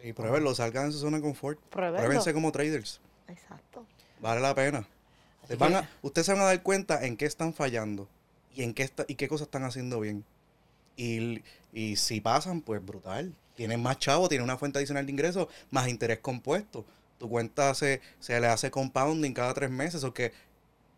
Sí, 0.00 0.12
pruébenlo, 0.12 0.54
salgan 0.54 0.86
de 0.86 0.92
su 0.92 1.00
zona 1.00 1.16
de 1.18 1.22
confort. 1.22 1.58
Pruébenlo. 1.70 1.98
Pruébense 2.00 2.32
como 2.32 2.52
traders. 2.52 3.00
Exacto. 3.28 3.84
Vale 4.20 4.40
la 4.40 4.54
pena. 4.54 4.86
Van 5.58 5.76
a- 5.76 5.88
ustedes 6.02 6.26
se 6.26 6.32
van 6.32 6.42
a 6.42 6.46
dar 6.46 6.62
cuenta 6.62 7.04
en 7.06 7.16
qué 7.16 7.24
están 7.26 7.54
fallando 7.54 8.08
y 8.54 8.62
en 8.64 8.74
qué 8.74 8.82
está, 8.82 9.04
y 9.08 9.14
qué 9.14 9.28
cosas 9.28 9.46
están 9.46 9.64
haciendo 9.64 9.98
bien. 10.00 10.24
Y, 10.98 11.42
y 11.72 11.96
si 11.96 12.20
pasan, 12.20 12.60
pues 12.60 12.84
brutal. 12.84 13.32
Tienen 13.54 13.82
más 13.82 13.98
chavo, 13.98 14.28
tienen 14.28 14.44
una 14.44 14.58
fuente 14.58 14.78
adicional 14.78 15.06
de 15.06 15.12
ingresos, 15.12 15.48
más 15.70 15.88
interés 15.88 16.18
compuesto. 16.18 16.84
Tu 17.18 17.28
cuenta 17.28 17.74
se, 17.74 18.00
se 18.20 18.38
le 18.38 18.48
hace 18.48 18.70
compounding 18.70 19.32
cada 19.32 19.54
tres 19.54 19.70
meses, 19.70 20.04
o 20.04 20.12
que 20.12 20.32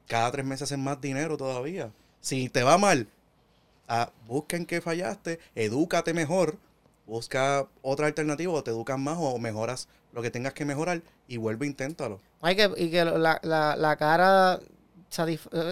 cada 0.08 0.32
tres 0.32 0.44
meses 0.44 0.62
hacen 0.62 0.82
más 0.82 1.00
dinero 1.00 1.36
todavía. 1.36 1.90
Si 2.20 2.48
te 2.48 2.62
va 2.62 2.76
mal, 2.76 3.08
ah, 3.88 4.10
busca 4.26 4.56
en 4.56 4.66
qué 4.66 4.80
fallaste, 4.80 5.38
edúcate 5.54 6.12
mejor, 6.12 6.58
busca 7.06 7.66
otra 7.82 8.06
alternativa, 8.06 8.52
o 8.52 8.64
te 8.64 8.70
educas 8.70 8.98
más, 8.98 9.16
o 9.18 9.38
mejoras 9.38 9.88
lo 10.12 10.22
que 10.22 10.30
tengas 10.30 10.52
que 10.54 10.64
mejorar, 10.64 11.02
y 11.28 11.36
vuelve, 11.36 11.66
inténtalo. 11.66 12.20
Hay 12.42 12.56
que, 12.56 12.70
y 12.76 12.90
que 12.90 13.04
la, 13.04 13.38
la, 13.42 13.76
la 13.76 13.96
cara 13.96 14.60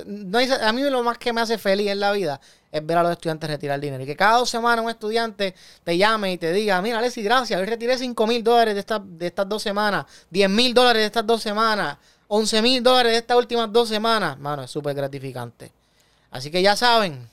no 0.07 0.39
hay- 0.39 0.51
a 0.51 0.73
mí 0.73 0.83
lo 0.83 1.03
más 1.03 1.19
que 1.19 1.33
me 1.33 1.41
hace 1.41 1.59
feliz 1.59 1.89
en 1.91 2.01
la 2.01 2.13
vida 2.13 2.41
es 2.71 2.85
ver 2.85 2.99
a 2.99 3.03
los 3.03 3.13
estudiantes 3.13 3.49
retirar 3.49 3.81
dinero. 3.81 4.03
Y 4.03 4.07
que 4.07 4.17
cada 4.17 4.39
dos 4.39 4.51
semanas 4.51 4.85
un 4.85 4.91
estudiante 4.91 5.55
te 5.85 5.97
llame 5.97 6.33
y 6.33 6.39
te 6.39 6.53
diga, 6.53 6.81
mira, 6.83 6.99
Alexis, 6.99 7.25
gracias, 7.25 7.59
hoy 7.59 7.67
retiré 7.67 7.97
5 7.97 8.27
mil 8.27 8.43
dólares 8.43 8.75
de, 8.75 8.81
esta- 8.81 8.99
de 9.03 9.27
estas 9.27 9.49
dos 9.49 9.63
semanas, 9.63 10.07
10 10.31 10.51
mil 10.51 10.75
dólares 10.75 11.01
de 11.03 11.07
estas 11.07 11.27
dos 11.27 11.41
semanas, 11.43 11.97
11 12.27 12.61
mil 12.61 12.83
dólares 12.83 13.13
de 13.13 13.19
estas 13.19 13.37
últimas 13.37 13.73
dos 13.73 13.89
semanas. 13.89 14.39
Mano, 14.39 14.65
es 14.65 14.71
súper 14.71 14.95
gratificante. 14.95 15.73
Así 16.31 16.51
que 16.51 16.61
ya 16.61 16.77
saben, 16.77 17.27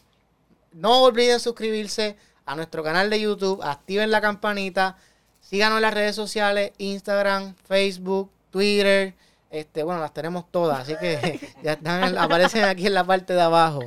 no 0.73 1.01
olviden 1.03 1.39
suscribirse 1.39 2.15
a 2.45 2.55
nuestro 2.55 2.83
canal 2.83 3.09
de 3.09 3.19
YouTube, 3.19 3.61
activen 3.63 4.11
la 4.11 4.21
campanita, 4.21 4.97
síganos 5.41 5.77
en 5.77 5.81
las 5.81 5.93
redes 5.93 6.15
sociales, 6.15 6.71
Instagram, 6.77 7.55
Facebook, 7.67 8.29
Twitter, 8.51 9.13
este, 9.59 9.83
bueno, 9.83 10.01
las 10.01 10.13
tenemos 10.13 10.45
todas, 10.51 10.79
así 10.81 10.95
que 10.99 11.39
ya 11.63 11.73
están, 11.73 12.03
en- 12.03 12.17
aparecen 12.17 12.63
aquí 12.63 12.87
en 12.87 12.93
la 12.93 13.03
parte 13.03 13.33
de 13.33 13.41
abajo. 13.41 13.81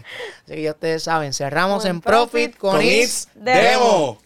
Así 0.45 0.55
que 0.55 0.63
ya 0.63 0.71
ustedes 0.73 1.03
saben, 1.03 1.33
cerramos 1.33 1.83
Con 1.83 1.91
en 1.91 2.01
Profit 2.01 2.57
con, 2.57 2.73
Profit 2.73 2.93
It's 3.05 3.29
Demo. 3.35 3.61
Demo. 3.61 4.19